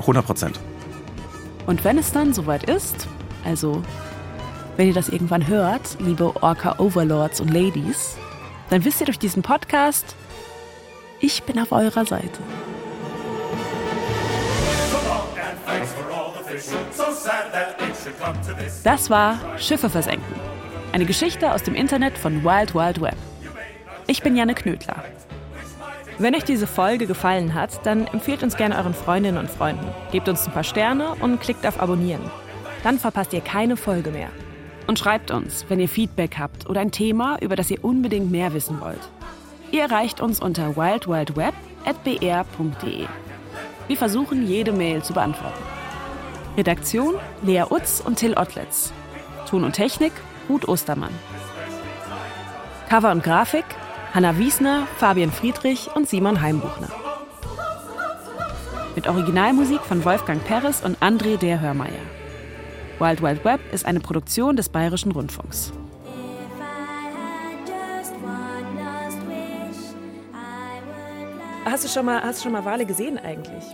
100 0.01 0.27
Prozent. 0.27 0.61
Und 1.67 1.85
wenn 1.85 1.99
es 1.99 2.13
dann 2.13 2.33
soweit 2.33 2.65
ist, 2.65 3.09
also 3.45 3.83
wenn 4.77 4.89
ihr 4.89 4.95
das 4.95 5.09
irgendwann 5.09 5.47
hört, 5.47 5.97
liebe 5.99 6.43
Orca-Overlords 6.43 7.41
und 7.41 7.53
Ladies, 7.53 8.17
dann 8.71 8.85
wisst 8.85 9.01
ihr 9.01 9.07
durch 9.07 9.19
diesen 9.19 9.43
Podcast, 9.43 10.15
ich 11.21 11.43
bin 11.43 11.59
auf 11.59 11.73
eurer 11.73 12.05
Seite. 12.05 12.39
Das 18.85 19.11
war 19.11 19.39
Schiffe 19.59 19.91
versenken. 19.91 20.35
Eine 20.93 21.05
Geschichte 21.05 21.53
aus 21.53 21.63
dem 21.63 21.75
Internet 21.75 22.17
von 22.17 22.45
Wild 22.45 22.75
Wild 22.75 23.01
Web. 23.01 23.17
Ich 24.07 24.23
bin 24.23 24.37
Janne 24.37 24.55
Knödler. 24.55 25.03
Wenn 26.19 26.35
euch 26.35 26.45
diese 26.45 26.67
Folge 26.67 27.07
gefallen 27.07 27.53
hat, 27.53 27.85
dann 27.85 28.07
empfehlt 28.07 28.43
uns 28.43 28.57
gerne 28.57 28.77
euren 28.77 28.95
Freundinnen 28.95 29.37
und 29.37 29.51
Freunden. 29.51 29.87
Gebt 30.13 30.31
uns 30.31 30.47
ein 30.47 30.53
paar 30.53 30.65
Sterne 30.65 31.15
und 31.21 31.43
klickt 31.43 31.67
auf 31.67 31.79
Abonnieren. 31.79 32.23
Dann 32.83 32.99
verpasst 32.99 33.35
ihr 33.35 33.43
keine 33.43 33.77
Folge 33.77 34.11
mehr. 34.11 34.31
Und 34.87 34.99
schreibt 34.99 35.31
uns, 35.31 35.67
wenn 35.69 35.79
ihr 35.79 35.91
Feedback 35.91 36.39
habt 36.39 36.71
oder 36.71 36.81
ein 36.81 36.91
Thema, 36.91 37.37
über 37.43 37.55
das 37.55 37.71
ihr 37.71 37.85
unbedingt 37.85 38.31
mehr 38.31 38.55
wissen 38.55 38.81
wollt. 38.81 39.11
Ihr 39.73 39.83
erreicht 39.83 40.23
uns 40.23 40.41
unter 40.41 40.75
wildwildweb.br.de. 40.77 43.07
Wir 43.89 43.97
versuchen, 43.97 44.47
jede 44.47 44.73
Mail 44.73 45.03
zu 45.03 45.13
beantworten. 45.13 45.63
Redaktion 46.57 47.17
Lea 47.43 47.65
Utz 47.69 48.03
und 48.03 48.17
Till 48.17 48.39
Ottlitz. 48.39 48.91
Ton 49.51 49.65
und 49.65 49.73
Technik 49.73 50.13
Ruth 50.49 50.67
Ostermann. 50.67 51.13
Cover 52.89 53.11
und 53.11 53.23
Grafik 53.23 53.67
Hanna 54.17 54.39
Wiesner, 54.39 54.89
Fabian 54.97 55.31
Friedrich 55.31 55.91
und 55.95 56.09
Simon 56.09 56.41
Heimbuchner. 56.41 56.89
Mit 58.95 59.07
Originalmusik 59.09 59.83
von 59.83 60.07
Wolfgang 60.07 60.43
Peres 60.43 60.83
und 60.83 60.97
André 61.03 61.37
der 61.37 61.61
Hörmeier. 61.61 62.01
Wild 62.99 63.21
Wild 63.21 63.45
Web 63.45 63.61
ist 63.75 63.85
eine 63.85 64.01
Produktion 64.01 64.57
des 64.57 64.71
Bayerischen 64.71 65.13
Rundfunks. 65.13 65.71
Hast 71.67 71.85
du 71.85 71.89
schon 71.91 72.07
mal, 72.07 72.23
hast 72.23 72.39
du 72.39 72.45
schon 72.45 72.53
mal 72.53 72.65
Wale 72.65 72.87
gesehen 72.87 73.19
eigentlich? 73.19 73.65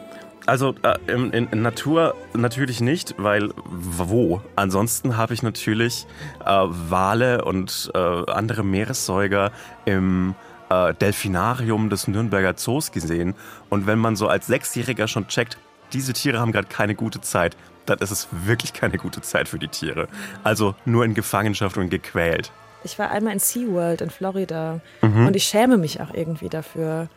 Also 0.46 0.74
äh, 0.82 1.12
in, 1.12 1.32
in, 1.32 1.62
Natur 1.62 2.14
natürlich 2.34 2.80
nicht, 2.80 3.14
weil 3.18 3.50
wo? 3.66 4.40
Ansonsten 4.56 5.16
habe 5.16 5.34
ich 5.34 5.42
natürlich 5.42 6.06
äh, 6.44 6.46
Wale 6.46 7.44
und 7.44 7.90
äh, 7.94 7.98
andere 7.98 8.64
Meeressäuger 8.64 9.52
im 9.84 10.34
äh, 10.68 10.94
Delfinarium 10.94 11.90
des 11.90 12.08
Nürnberger 12.08 12.56
Zoos 12.56 12.92
gesehen. 12.92 13.34
Und 13.70 13.86
wenn 13.86 13.98
man 13.98 14.16
so 14.16 14.28
als 14.28 14.46
Sechsjähriger 14.46 15.06
schon 15.06 15.28
checkt, 15.28 15.58
diese 15.92 16.12
Tiere 16.12 16.40
haben 16.40 16.52
gerade 16.52 16.68
keine 16.68 16.94
gute 16.94 17.20
Zeit, 17.20 17.56
dann 17.86 17.98
ist 17.98 18.10
es 18.10 18.28
wirklich 18.30 18.72
keine 18.72 18.96
gute 18.96 19.20
Zeit 19.20 19.48
für 19.48 19.58
die 19.58 19.68
Tiere. 19.68 20.08
Also 20.42 20.74
nur 20.84 21.04
in 21.04 21.14
Gefangenschaft 21.14 21.76
und 21.76 21.90
gequält. 21.90 22.50
Ich 22.84 22.98
war 22.98 23.10
einmal 23.10 23.32
in 23.32 23.38
SeaWorld 23.38 24.00
in 24.00 24.10
Florida 24.10 24.80
mhm. 25.02 25.26
und 25.26 25.36
ich 25.36 25.44
schäme 25.44 25.76
mich 25.76 26.00
auch 26.00 26.12
irgendwie 26.12 26.48
dafür 26.48 27.08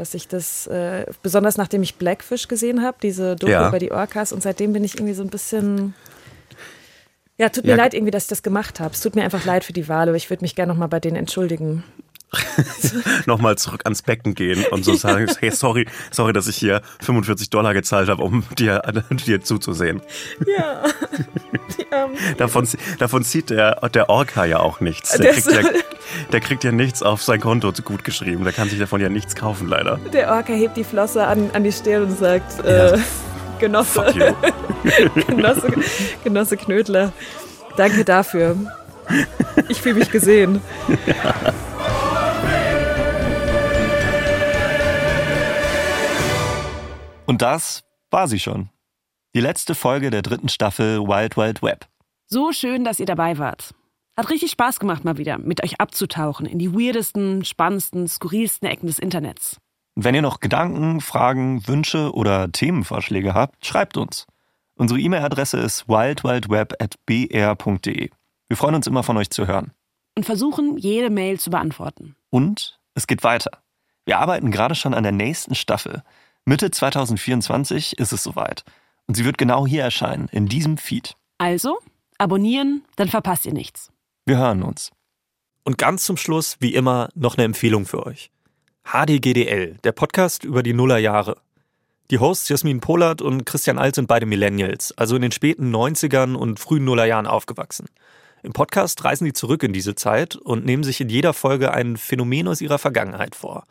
dass 0.00 0.14
ich 0.14 0.26
das, 0.28 0.66
äh, 0.66 1.04
besonders 1.22 1.58
nachdem 1.58 1.82
ich 1.82 1.96
Blackfish 1.96 2.48
gesehen 2.48 2.82
habe, 2.82 2.96
diese 3.02 3.36
Doku 3.36 3.52
ja. 3.52 3.68
über 3.68 3.78
die 3.78 3.92
Orcas 3.92 4.32
und 4.32 4.42
seitdem 4.42 4.72
bin 4.72 4.82
ich 4.82 4.94
irgendwie 4.94 5.14
so 5.14 5.22
ein 5.22 5.28
bisschen, 5.28 5.94
ja, 7.36 7.50
tut 7.50 7.64
mir 7.64 7.70
ja. 7.70 7.76
leid 7.76 7.94
irgendwie, 7.94 8.10
dass 8.10 8.24
ich 8.24 8.28
das 8.30 8.42
gemacht 8.42 8.80
habe. 8.80 8.94
Es 8.94 9.00
tut 9.00 9.14
mir 9.14 9.22
einfach 9.22 9.44
leid 9.44 9.62
für 9.62 9.72
die 9.72 9.88
Wale, 9.88 10.10
aber 10.10 10.16
ich 10.16 10.30
würde 10.30 10.42
mich 10.42 10.56
gerne 10.56 10.72
nochmal 10.72 10.88
bei 10.88 11.00
denen 11.00 11.16
entschuldigen. 11.16 11.84
nochmal 13.26 13.56
zurück 13.56 13.82
ans 13.84 14.02
Becken 14.02 14.34
gehen 14.34 14.64
und 14.70 14.84
so 14.84 14.94
sagen, 14.94 15.26
hey, 15.40 15.50
sorry, 15.50 15.86
sorry, 16.10 16.32
dass 16.32 16.46
ich 16.46 16.56
hier 16.56 16.82
45 17.00 17.50
Dollar 17.50 17.74
gezahlt 17.74 18.08
habe, 18.08 18.22
um 18.22 18.44
dir, 18.58 18.82
dir 19.10 19.42
zuzusehen. 19.42 20.00
Ja. 20.46 20.82
davon, 22.38 22.68
davon 22.98 23.24
zieht 23.24 23.50
der, 23.50 23.88
der 23.88 24.08
Orca 24.08 24.44
ja 24.44 24.60
auch 24.60 24.80
nichts. 24.80 25.16
Der, 25.16 25.32
kriegt 25.32 25.50
ja, 25.50 25.62
der 26.32 26.40
kriegt 26.40 26.64
ja 26.64 26.72
nichts 26.72 27.02
auf 27.02 27.22
sein 27.22 27.40
Konto 27.40 27.72
gut 27.84 28.04
geschrieben. 28.04 28.44
Der 28.44 28.52
kann 28.52 28.68
sich 28.68 28.78
davon 28.78 29.00
ja 29.00 29.08
nichts 29.08 29.34
kaufen, 29.34 29.68
leider. 29.68 29.98
Der 30.12 30.30
Orca 30.32 30.52
hebt 30.52 30.76
die 30.76 30.84
Flosse 30.84 31.26
an, 31.26 31.50
an 31.52 31.64
die 31.64 31.72
Stirn 31.72 32.04
und 32.04 32.18
sagt, 32.18 32.64
äh, 32.64 32.96
ja. 32.96 33.02
Genosse, 33.58 34.34
Genosse, 35.26 35.72
Genosse 36.24 36.56
Knödler, 36.56 37.12
danke 37.76 38.04
dafür. 38.04 38.56
Ich 39.68 39.82
fühle 39.82 39.96
mich 39.96 40.10
gesehen. 40.10 40.62
Ja. 41.06 41.52
Und 47.30 47.40
das 47.42 47.84
war 48.10 48.26
sie 48.26 48.40
schon. 48.40 48.70
Die 49.36 49.40
letzte 49.40 49.76
Folge 49.76 50.10
der 50.10 50.22
dritten 50.22 50.48
Staffel 50.48 50.98
Wild 50.98 51.36
Wild 51.36 51.62
Web. 51.62 51.86
So 52.26 52.50
schön, 52.50 52.82
dass 52.82 52.98
ihr 52.98 53.06
dabei 53.06 53.38
wart. 53.38 53.72
Hat 54.16 54.30
richtig 54.30 54.50
Spaß 54.50 54.80
gemacht, 54.80 55.04
mal 55.04 55.16
wieder 55.16 55.38
mit 55.38 55.62
euch 55.62 55.80
abzutauchen 55.80 56.44
in 56.44 56.58
die 56.58 56.72
weirdesten, 56.72 57.44
spannendsten, 57.44 58.08
skurrilsten 58.08 58.68
Ecken 58.68 58.88
des 58.88 58.98
Internets. 58.98 59.58
Wenn 59.94 60.16
ihr 60.16 60.22
noch 60.22 60.40
Gedanken, 60.40 61.00
Fragen, 61.00 61.68
Wünsche 61.68 62.12
oder 62.14 62.50
Themenvorschläge 62.50 63.32
habt, 63.32 63.64
schreibt 63.64 63.96
uns. 63.96 64.26
Unsere 64.74 64.98
E-Mail-Adresse 64.98 65.58
ist 65.58 65.88
wildwildweb.br.de. 65.88 68.10
Wir 68.48 68.56
freuen 68.56 68.74
uns 68.74 68.88
immer 68.88 69.04
von 69.04 69.16
euch 69.16 69.30
zu 69.30 69.46
hören. 69.46 69.70
Und 70.16 70.26
versuchen, 70.26 70.78
jede 70.78 71.10
Mail 71.10 71.38
zu 71.38 71.50
beantworten. 71.50 72.16
Und 72.30 72.80
es 72.94 73.06
geht 73.06 73.22
weiter. 73.22 73.52
Wir 74.04 74.18
arbeiten 74.18 74.50
gerade 74.50 74.74
schon 74.74 74.94
an 74.94 75.04
der 75.04 75.12
nächsten 75.12 75.54
Staffel. 75.54 76.02
Mitte 76.44 76.70
2024 76.70 77.98
ist 77.98 78.12
es 78.12 78.22
soweit. 78.22 78.64
Und 79.06 79.16
sie 79.16 79.24
wird 79.24 79.38
genau 79.38 79.66
hier 79.66 79.82
erscheinen, 79.82 80.28
in 80.32 80.46
diesem 80.46 80.78
Feed. 80.78 81.14
Also, 81.38 81.78
Abonnieren, 82.20 82.84
dann 82.96 83.08
verpasst 83.08 83.46
ihr 83.46 83.54
nichts. 83.54 83.90
Wir 84.26 84.36
hören 84.36 84.62
uns. 84.62 84.90
Und 85.64 85.78
ganz 85.78 86.04
zum 86.04 86.18
Schluss, 86.18 86.58
wie 86.60 86.74
immer, 86.74 87.08
noch 87.14 87.38
eine 87.38 87.44
Empfehlung 87.44 87.86
für 87.86 88.04
euch. 88.04 88.30
HDGDL, 88.84 89.78
der 89.82 89.92
Podcast 89.92 90.44
über 90.44 90.62
die 90.62 90.74
Nullerjahre. 90.74 91.38
Die 92.10 92.18
Hosts 92.18 92.50
Jasmin 92.50 92.80
Pollard 92.80 93.22
und 93.22 93.46
Christian 93.46 93.78
Alt 93.78 93.94
sind 93.94 94.06
beide 94.06 94.26
Millennials, 94.26 94.92
also 94.98 95.16
in 95.16 95.22
den 95.22 95.32
späten 95.32 95.74
90ern 95.74 96.34
und 96.34 96.60
frühen 96.60 96.84
Nullerjahren 96.84 97.26
aufgewachsen. 97.26 97.86
Im 98.42 98.52
Podcast 98.52 99.02
reisen 99.02 99.24
die 99.24 99.32
zurück 99.32 99.62
in 99.62 99.72
diese 99.72 99.94
Zeit 99.94 100.36
und 100.36 100.66
nehmen 100.66 100.84
sich 100.84 101.00
in 101.00 101.08
jeder 101.08 101.32
Folge 101.32 101.72
ein 101.72 101.96
Phänomen 101.96 102.48
aus 102.48 102.60
ihrer 102.60 102.78
Vergangenheit 102.78 103.34
vor. 103.34 103.64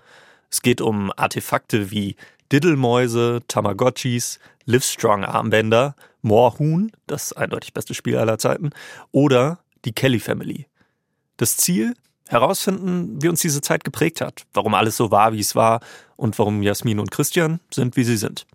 Es 0.50 0.62
geht 0.62 0.82
um 0.82 1.12
Artefakte 1.16 1.92
wie 1.92 2.16
Diddlemäuse, 2.52 3.42
Tamagotchis, 3.48 4.40
Livestrong-Armbänder, 4.66 5.96
Moorhuhn, 6.22 6.92
das 7.08 7.34
eindeutig 7.34 7.74
beste 7.74 7.94
Spiel 7.94 8.18
aller 8.18 8.38
Zeiten, 8.38 8.72
oder 9.12 9.60
die 9.86 9.94
Kelly 9.94 10.20
Family. 10.20 10.68
Das 11.38 11.58
Ziel? 11.58 11.94
Herausfinden, 12.28 13.22
wie 13.24 13.28
uns 13.28 13.42
diese 13.42 13.62
Zeit 13.62 13.84
geprägt 13.84 14.22
hat, 14.22 14.44
warum 14.54 14.76
alles 14.76 14.96
so 14.96 15.10
war, 15.10 15.34
wie 15.34 15.40
es 15.40 15.56
war 15.56 15.80
und 16.16 16.38
warum 16.38 16.62
Jasmin 16.62 17.00
und 17.00 17.10
Christian 17.10 17.60
sind, 17.74 17.96
wie 17.96 18.04
sie 18.04 18.18
sind. 18.18 18.46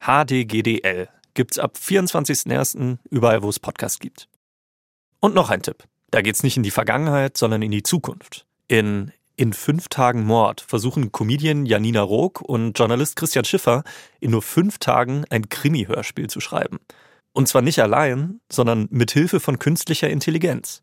HDGDL 0.00 1.08
gibt's 1.34 1.60
ab 1.60 1.76
24.01. 1.80 2.98
überall, 3.10 3.42
wo 3.44 3.48
es 3.48 3.60
Podcasts 3.60 4.00
gibt. 4.00 4.28
Und 5.20 5.32
noch 5.32 5.50
ein 5.50 5.62
Tipp. 5.62 5.84
Da 6.10 6.22
geht's 6.22 6.42
nicht 6.42 6.56
in 6.56 6.64
die 6.64 6.72
Vergangenheit, 6.72 7.36
sondern 7.36 7.62
in 7.62 7.70
die 7.70 7.84
Zukunft. 7.84 8.46
In 8.66 9.12
in 9.36 9.52
fünf 9.52 9.88
Tagen 9.88 10.24
Mord 10.24 10.60
versuchen 10.60 11.10
Comedian 11.10 11.66
Janina 11.66 12.02
Rook 12.02 12.40
und 12.40 12.78
Journalist 12.78 13.16
Christian 13.16 13.44
Schiffer 13.44 13.82
in 14.20 14.30
nur 14.30 14.42
fünf 14.42 14.78
Tagen 14.78 15.24
ein 15.30 15.48
Krimi-Hörspiel 15.48 16.28
zu 16.28 16.40
schreiben. 16.40 16.78
Und 17.32 17.48
zwar 17.48 17.62
nicht 17.62 17.80
allein, 17.80 18.40
sondern 18.50 18.86
mit 18.90 19.10
Hilfe 19.10 19.40
von 19.40 19.58
künstlicher 19.58 20.08
Intelligenz. 20.08 20.82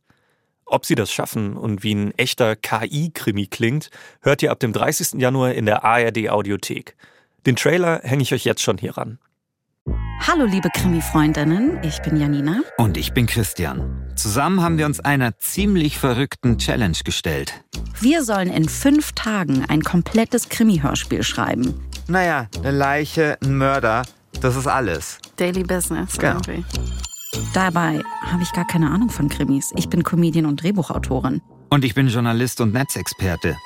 Ob 0.66 0.86
sie 0.86 0.96
das 0.96 1.12
schaffen 1.12 1.56
und 1.56 1.84
wie 1.84 1.96
ein 1.96 2.12
echter 2.18 2.56
KI-Krimi 2.56 3.48
klingt, 3.48 3.90
hört 4.22 4.44
ihr 4.44 4.52
ab 4.52 4.60
dem 4.60 4.74
30. 4.74 5.20
Januar 5.20 5.54
in 5.54 5.66
der 5.66 5.84
ARD 5.84 6.30
Audiothek. 6.30 6.96
Den 7.46 7.56
Trailer 7.56 8.02
hänge 8.04 8.24
ich 8.24 8.34
euch 8.34 8.46
jetzt 8.46 8.62
schon 8.62 8.78
hier 8.78 8.98
ran. 8.98 9.20
Hallo 10.28 10.46
liebe 10.46 10.70
Krimi-Freundinnen, 10.70 11.80
ich 11.84 12.00
bin 12.04 12.16
Janina. 12.16 12.62
Und 12.78 12.96
ich 12.96 13.12
bin 13.12 13.26
Christian. 13.26 14.06
Zusammen 14.16 14.62
haben 14.62 14.78
wir 14.78 14.86
uns 14.86 15.00
einer 15.00 15.36
ziemlich 15.40 15.98
verrückten 15.98 16.60
Challenge 16.60 16.98
gestellt. 17.04 17.64
Wir 18.00 18.24
sollen 18.24 18.50
in 18.50 18.70
fünf 18.70 19.14
Tagen 19.14 19.66
ein 19.68 19.82
komplettes 19.82 20.48
Krimi-Hörspiel 20.48 21.24
schreiben. 21.24 21.74
Naja, 22.08 22.48
eine 22.60 22.70
Leiche, 22.70 23.40
ein 23.44 23.58
Mörder, 23.58 24.04
das 24.42 24.56
ist 24.56 24.68
alles. 24.68 25.18
Daily 25.38 25.64
Business 25.64 26.16
genau. 26.20 26.40
irgendwie. 26.48 26.64
Dabei 27.56 28.00
habe 28.22 28.44
ich 28.44 28.52
gar 28.54 28.68
keine 28.68 28.92
Ahnung 28.92 29.10
von 29.10 29.28
Krimis. 29.28 29.72
Ich 29.76 29.90
bin 29.90 30.04
Comedian 30.04 30.46
und 30.46 30.62
Drehbuchautorin. 30.62 31.42
Und 31.70 31.84
ich 31.84 31.96
bin 31.96 32.08
Journalist 32.08 32.62
und 32.62 32.74
Netzexperte. 32.74 33.58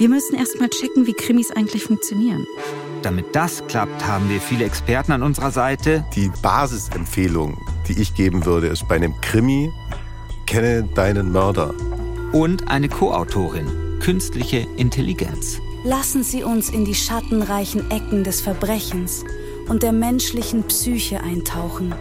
Wir 0.00 0.08
müssen 0.08 0.34
erst 0.34 0.58
mal 0.58 0.70
checken, 0.70 1.06
wie 1.06 1.12
Krimis 1.12 1.50
eigentlich 1.50 1.84
funktionieren. 1.84 2.46
Damit 3.02 3.36
das 3.36 3.62
klappt, 3.66 4.06
haben 4.06 4.30
wir 4.30 4.40
viele 4.40 4.64
Experten 4.64 5.12
an 5.12 5.22
unserer 5.22 5.50
Seite. 5.50 6.06
Die 6.16 6.32
Basisempfehlung, 6.40 7.58
die 7.86 8.00
ich 8.00 8.14
geben 8.14 8.46
würde, 8.46 8.68
ist 8.68 8.88
bei 8.88 8.94
einem 8.94 9.12
Krimi, 9.20 9.70
kenne 10.46 10.88
deinen 10.94 11.30
Mörder. 11.32 11.74
Und 12.32 12.68
eine 12.68 12.88
Co-Autorin, 12.88 13.98
künstliche 14.00 14.66
Intelligenz. 14.78 15.60
Lassen 15.84 16.22
Sie 16.22 16.44
uns 16.44 16.70
in 16.70 16.86
die 16.86 16.94
schattenreichen 16.94 17.90
Ecken 17.90 18.24
des 18.24 18.40
Verbrechens 18.40 19.26
und 19.68 19.82
der 19.82 19.92
menschlichen 19.92 20.62
Psyche 20.62 21.20
eintauchen. 21.20 21.94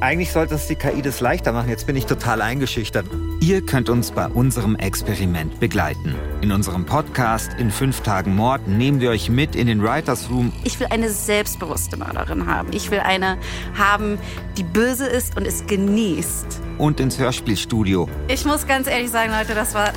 Eigentlich 0.00 0.30
sollte 0.30 0.56
es 0.56 0.66
die 0.66 0.74
KI 0.74 1.00
das 1.00 1.20
leichter 1.20 1.52
machen. 1.52 1.70
Jetzt 1.70 1.86
bin 1.86 1.96
ich 1.96 2.04
total 2.04 2.42
eingeschüchtert. 2.42 3.06
Ihr 3.40 3.64
könnt 3.64 3.88
uns 3.88 4.10
bei 4.10 4.26
unserem 4.26 4.76
Experiment 4.76 5.58
begleiten. 5.58 6.14
In 6.42 6.52
unserem 6.52 6.84
Podcast 6.84 7.52
In 7.58 7.70
fünf 7.70 8.02
Tagen 8.02 8.36
Mord 8.36 8.68
nehmen 8.68 9.00
wir 9.00 9.08
euch 9.08 9.30
mit 9.30 9.56
in 9.56 9.66
den 9.68 9.82
Writers 9.82 10.28
Room. 10.28 10.52
Ich 10.64 10.78
will 10.78 10.88
eine 10.90 11.08
selbstbewusste 11.08 11.96
Mörderin 11.96 12.46
haben. 12.46 12.68
Ich 12.74 12.90
will 12.90 13.00
eine 13.00 13.38
haben, 13.78 14.18
die 14.58 14.64
böse 14.64 15.06
ist 15.06 15.34
und 15.36 15.46
es 15.46 15.66
genießt. 15.66 16.60
Und 16.76 17.00
ins 17.00 17.18
Hörspielstudio. 17.18 18.06
Ich 18.28 18.44
muss 18.44 18.66
ganz 18.66 18.88
ehrlich 18.88 19.10
sagen, 19.10 19.32
Leute, 19.32 19.54
das 19.54 19.72
war 19.72 19.92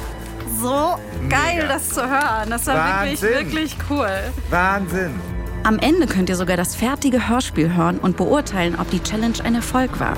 so 0.62 0.96
geil, 1.28 1.58
Mega. 1.58 1.68
das 1.68 1.90
zu 1.90 2.02
hören. 2.02 2.50
Das 2.50 2.68
war 2.68 2.76
Wahnsinn. 2.76 3.22
wirklich, 3.30 3.78
wirklich 3.78 3.78
cool. 3.90 4.10
Wahnsinn. 4.50 5.39
Am 5.64 5.78
Ende 5.78 6.08
könnt 6.08 6.30
ihr 6.30 6.36
sogar 6.36 6.58
das 6.58 6.76
fertige 6.76 7.28
Hörspiel 7.28 7.76
hören 7.76 8.00
und 8.00 8.16
beurteilen, 8.16 8.78
ob 8.80 8.90
die 8.92 9.04
Challenge 9.04 9.44
ein 9.44 9.56
Erfolg 9.56 10.00
war. 10.00 10.16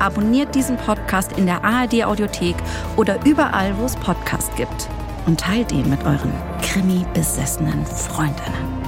Abonniert 0.00 0.54
diesen 0.54 0.76
Podcast 0.76 1.32
in 1.38 1.46
der 1.46 1.64
ARD 1.64 2.04
Audiothek 2.04 2.56
oder 2.96 3.24
überall, 3.24 3.76
wo 3.78 3.84
es 3.84 3.96
Podcasts 3.96 4.54
gibt. 4.56 4.88
Und 5.26 5.38
teilt 5.38 5.70
ihn 5.70 5.88
mit 5.88 6.04
euren 6.04 6.32
Krimi-besessenen 6.62 7.86
Freundinnen. 7.86 8.80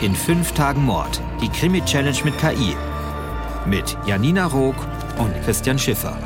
In 0.00 0.14
fünf 0.14 0.52
Tagen 0.52 0.84
Mord. 0.84 1.20
Die 1.42 1.48
Krimi-Challenge 1.48 2.18
mit 2.24 2.38
KI. 2.38 2.74
Mit 3.66 3.96
Janina 4.06 4.46
Rook 4.46 4.76
und 5.18 5.32
Christian 5.44 5.78
Schiffer. 5.78 6.16